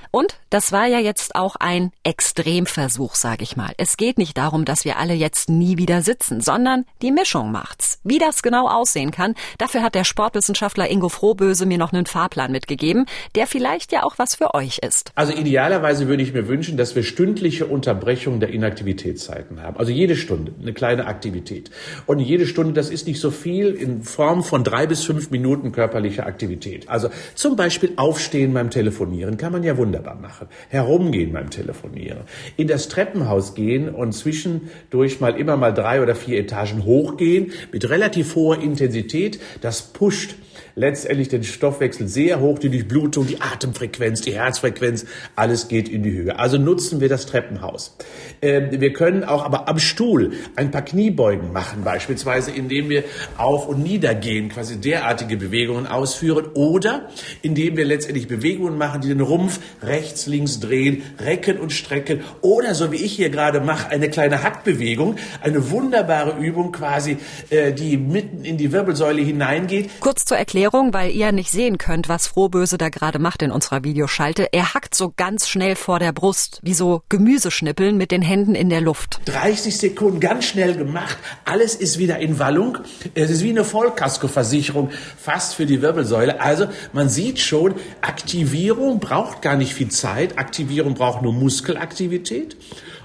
Und 0.10 0.40
das 0.50 0.72
war 0.72 0.88
ja 0.88 1.00
jetzt 1.00 1.36
auch 1.36 1.56
ein 1.56 1.92
Extremversuch, 2.04 3.16
sage 3.16 3.44
ich 3.44 3.56
mal. 3.56 3.74
Es 3.78 3.98
geht 3.98 4.18
nicht 4.18 4.38
darum, 4.38 4.66
dass 4.66 4.86
wir 4.86 4.98
alle 4.98 5.14
jetzt 5.14 5.50
nie 5.50 5.78
wieder 5.78 6.02
sitzen, 6.02 6.42
sondern 6.42 6.86
die 7.02 7.12
Mischung 7.12 7.52
macht's. 7.52 8.00
Wie 8.04 8.18
das 8.18 8.42
genau 8.42 8.68
aussehen 8.68 9.12
kann, 9.12 9.36
dafür 9.58 9.84
hat 9.84 9.96
der 9.96 10.04
Sportwissenschaftler 10.04 10.90
Ingo 10.90 11.10
Frohböse 11.10 11.66
mir 11.66 11.78
noch 11.78 11.94
einen 11.94 12.06
Fahrplan 12.06 12.52
mitgegeben, 12.52 13.06
der 13.36 13.48
vielleicht 13.48 13.92
ja 13.92 14.04
auch 14.04 14.18
was 14.18 14.36
für 14.36 14.54
euch 14.54 14.80
ist. 14.80 15.12
Also 15.16 15.34
idealerweise 15.34 16.08
würde 16.08 16.24
ich 16.24 16.34
mir 16.34 16.48
wünschen, 16.48 16.78
dass 16.78 16.96
wir 16.96 17.04
stündliche 17.04 17.68
Unterbrechungen 17.68 18.40
der 18.40 18.50
Inaktivitätszeiten 18.50 19.62
haben. 19.62 19.78
Also 19.78 19.92
jede 19.92 20.16
Stunde 20.16 20.54
eine 20.62 20.74
kleine 20.74 21.06
Aktivität. 21.06 21.70
Und 22.06 22.20
jede 22.20 22.48
Stunde, 22.48 22.74
das 22.74 22.90
ist 22.90 23.08
nicht 23.08 23.20
so 23.20 23.32
viel 23.32 23.74
in 23.74 24.04
Form 24.04 24.44
von 24.44 24.64
drei 24.64 24.88
bis 24.88 25.04
fünf 25.04 25.30
Minuten 25.30 25.72
körperlicher 25.72 26.26
Aktivität. 26.26 26.90
Also 26.90 27.10
zum 27.36 27.56
Beispiel 27.56 27.94
aufstehen 27.96 28.54
beim 28.54 28.70
Telefonieren 28.70 29.38
kann 29.38 29.52
man 29.52 29.64
ja 29.64 29.78
wunderbar 29.78 29.90
wunderbar 29.90 30.16
machen. 30.40 30.50
Herumgehen 30.70 31.34
beim 31.34 31.50
Telefonieren. 31.50 32.22
In 32.58 32.68
das 32.68 32.88
Treppenhaus 32.88 33.56
gehen 33.56 33.90
und 33.90 34.14
zwischendurch 34.14 35.20
mal 35.20 35.36
immer 35.38 35.58
mal 35.58 35.74
drei 35.74 36.02
oder 36.02 36.16
vier 36.16 36.40
Etagen 36.40 36.86
hochgehen 36.86 37.52
mit 37.72 37.90
relativ 37.90 38.36
hoher 38.36 38.62
Intensität. 38.62 39.40
Das 39.62 39.82
pusht 39.82 40.36
letztendlich 40.76 41.28
den 41.28 41.44
Stoffwechsel 41.44 42.08
sehr 42.08 42.40
hoch, 42.40 42.58
die 42.58 42.70
Durchblutung, 42.70 43.28
die 43.28 43.42
Atemfrequenz, 43.42 44.22
die 44.22 44.34
Herzfrequenz, 44.34 45.06
alles 45.36 45.68
geht 45.68 45.90
in 45.90 46.04
die 46.04 46.12
Höhe. 46.12 46.40
Also 46.40 46.58
nutzen 46.58 47.02
wir 47.02 47.10
das 47.10 47.26
Treppenhaus. 47.26 47.98
Ähm, 48.42 48.70
wir 48.80 48.94
können 48.94 49.24
auch 49.24 49.44
aber 49.44 49.68
am 49.68 49.80
Stuhl 49.80 50.32
ein 50.56 50.72
paar 50.72 50.84
Kniebeugen 50.84 51.52
machen, 51.52 51.84
beispielsweise 51.84 52.52
indem 52.52 52.90
wir 52.90 53.04
auf 53.38 53.68
und 53.68 53.84
nieder 53.84 54.16
gehen, 54.16 54.50
quasi 54.50 54.80
derartige 54.80 55.38
Bewegungen 55.38 55.86
ausführen 55.86 56.48
oder 56.54 57.10
indem 57.42 57.76
wir 57.76 57.86
letztendlich 57.86 58.28
Bewegungen 58.28 58.78
machen, 58.78 59.02
die 59.02 59.10
den 59.10 59.22
Rumpf 59.22 59.60
rechts, 59.82 60.28
links 60.30 60.60
drehen, 60.60 61.04
recken 61.20 61.58
und 61.58 61.72
strecken 61.72 62.22
oder 62.42 62.76
so 62.76 62.92
wie 62.92 62.98
ich 62.98 63.14
hier 63.14 63.30
gerade 63.30 63.60
mache, 63.60 63.90
eine 63.90 64.10
kleine 64.10 64.44
Hackbewegung, 64.44 65.18
eine 65.42 65.72
wunderbare 65.72 66.38
Übung 66.40 66.72
quasi, 66.72 67.18
äh, 67.50 67.74
die 67.74 67.98
mitten 67.98 68.46
in 68.46 68.58
die 68.58 68.72
Wirbelsäule 68.72 69.22
hineingeht. 69.22 69.90
Kurz 70.00 70.24
zur 70.24 70.38
Erklärung 70.38 70.94
weil 70.94 71.12
ihr 71.12 71.32
nicht 71.32 71.52
sehen 71.52 71.78
könnt, 71.78 72.10
was 72.10 72.28
Frohböse 72.28 72.78
da 72.78 72.90
gerade 72.90 73.20
macht 73.20 73.42
in 73.42 73.52
unserer 73.52 73.84
Videoschalte. 73.84 74.50
Er 74.52 74.74
hackt 74.74 74.96
so 74.96 75.14
ganz 75.16 75.48
schnell 75.48 75.76
vor 75.76 76.00
der 76.00 76.12
Brust, 76.12 76.60
wie 76.62 76.74
so 76.74 77.02
Gemüseschnippeln 77.10 77.98
mit 77.98 78.12
den 78.12 78.22
Händen 78.22 78.56
in 78.56 78.70
der 78.70 78.82
Luft. 78.82 79.22
30 79.26 79.78
Sekunden, 79.78 80.20
ganz 80.20 80.46
schnell 80.46 80.76
gemacht. 80.76 81.18
Alles 81.46 81.76
ist 81.76 81.98
wieder 82.00 82.20
in 82.20 82.40
Wallung. 82.40 82.78
Es 83.14 83.30
ist 83.30 83.44
wie 83.44 83.50
eine 83.50 83.64
Vollkaskoversicherung, 83.64 84.92
fast 85.18 85.56
für 85.56 85.66
die 85.66 85.82
Wirbelsäule. 85.82 86.42
Also 86.42 86.68
man 86.94 87.10
sieht 87.10 87.40
schon, 87.40 87.76
Aktivierung 88.02 89.00
braucht 89.00 89.42
gar 89.42 89.56
nicht 89.56 89.74
viel 89.74 89.90
Zeit. 89.90 90.19
Aktivierung 90.28 90.94
braucht 90.94 91.22
nur 91.22 91.34
Muskelaktivität 91.34 92.58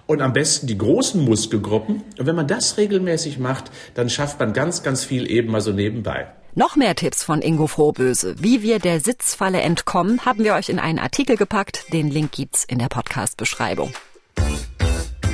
und 0.07 0.20
am 0.20 0.33
besten 0.33 0.66
die 0.66 0.79
großen 0.79 1.24
Muskelgruppen. 1.24 2.03
Und 2.18 2.27
wenn 2.27 2.37
man 2.37 2.46
das 2.46 2.77
regelmäßig 2.77 3.38
macht, 3.38 3.70
dann 3.94 4.11
schafft 4.11 4.38
man 4.40 4.53
ganz, 4.53 4.83
ganz 4.83 5.05
viel 5.05 5.31
eben 5.31 5.50
mal 5.50 5.61
so 5.61 5.72
nebenbei. 5.72 6.27
Noch 6.57 6.77
mehr 6.77 6.94
Tipps 6.94 7.24
von 7.24 7.42
Ingo 7.42 7.66
Frohböse, 7.66 8.37
wie 8.38 8.62
wir 8.62 8.79
der 8.79 9.00
Sitzfalle 9.00 9.61
entkommen, 9.61 10.24
haben 10.24 10.44
wir 10.44 10.55
euch 10.55 10.68
in 10.68 10.79
einen 10.79 11.00
Artikel 11.00 11.37
gepackt. 11.37 11.92
Den 11.92 12.11
Link 12.11 12.31
gibt's 12.33 12.64
in 12.64 12.79
der 12.79 12.88
Podcast-Beschreibung. 12.88 13.92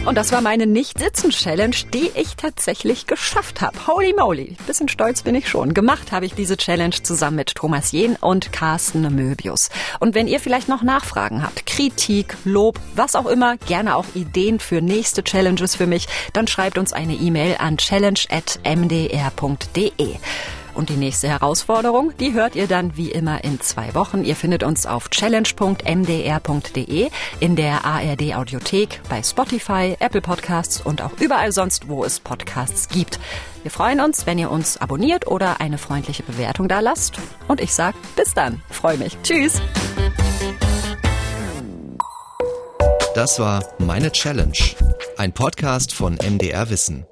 Und 0.06 0.16
das 0.16 0.32
war 0.32 0.40
meine 0.40 0.66
Nicht-Sitzen-Challenge, 0.66 1.76
die 1.92 2.10
ich 2.14 2.34
tatsächlich 2.34 3.06
geschafft 3.06 3.60
habe. 3.60 3.76
Holy 3.86 4.14
moly, 4.14 4.56
bisschen 4.66 4.88
stolz 4.88 5.22
bin 5.22 5.34
ich 5.34 5.46
schon. 5.48 5.74
Gemacht 5.74 6.10
habe 6.10 6.24
ich 6.26 6.34
diese 6.34 6.56
Challenge 6.56 6.94
zusammen 7.02 7.36
mit 7.36 7.54
Thomas 7.54 7.92
Jehn 7.92 8.16
und 8.16 8.50
Carsten 8.50 9.02
Möbius. 9.14 9.68
Und 10.00 10.14
wenn 10.14 10.26
ihr 10.26 10.40
vielleicht 10.40 10.68
noch 10.68 10.82
Nachfragen 10.82 11.42
habt, 11.42 11.66
Kritik, 11.66 12.34
Lob, 12.44 12.80
was 12.94 13.14
auch 13.14 13.26
immer, 13.26 13.58
gerne 13.58 13.94
auch 13.94 14.06
Ideen 14.14 14.58
für 14.58 14.80
nächste 14.80 15.22
Challenges 15.22 15.76
für 15.76 15.86
mich, 15.86 16.08
dann 16.32 16.48
schreibt 16.48 16.78
uns 16.78 16.94
eine 16.94 17.14
E-Mail 17.14 17.56
an 17.58 17.76
challenge.mdr.de. 17.76 20.16
Und 20.80 20.88
die 20.88 20.96
nächste 20.96 21.28
Herausforderung, 21.28 22.16
die 22.16 22.32
hört 22.32 22.56
ihr 22.56 22.66
dann 22.66 22.96
wie 22.96 23.10
immer 23.10 23.44
in 23.44 23.60
zwei 23.60 23.94
Wochen. 23.94 24.24
Ihr 24.24 24.34
findet 24.34 24.62
uns 24.62 24.86
auf 24.86 25.10
challenge.mdr.de, 25.10 27.10
in 27.38 27.54
der 27.54 27.84
ARD 27.84 28.34
Audiothek, 28.34 29.02
bei 29.10 29.22
Spotify, 29.22 29.98
Apple 30.00 30.22
Podcasts 30.22 30.80
und 30.80 31.02
auch 31.02 31.12
überall 31.20 31.52
sonst, 31.52 31.88
wo 31.88 32.02
es 32.02 32.18
Podcasts 32.18 32.88
gibt. 32.88 33.20
Wir 33.60 33.70
freuen 33.70 34.00
uns, 34.00 34.24
wenn 34.24 34.38
ihr 34.38 34.50
uns 34.50 34.78
abonniert 34.78 35.26
oder 35.26 35.60
eine 35.60 35.76
freundliche 35.76 36.22
Bewertung 36.22 36.66
da 36.66 36.80
lasst. 36.80 37.18
Und 37.46 37.60
ich 37.60 37.74
sag 37.74 37.94
bis 38.16 38.32
dann. 38.32 38.62
Freue 38.70 38.96
mich. 38.96 39.18
Tschüss. 39.22 39.60
Das 43.14 43.38
war 43.38 43.62
Meine 43.76 44.12
Challenge, 44.12 44.56
ein 45.18 45.34
Podcast 45.34 45.92
von 45.92 46.14
MDR 46.14 46.70
Wissen. 46.70 47.04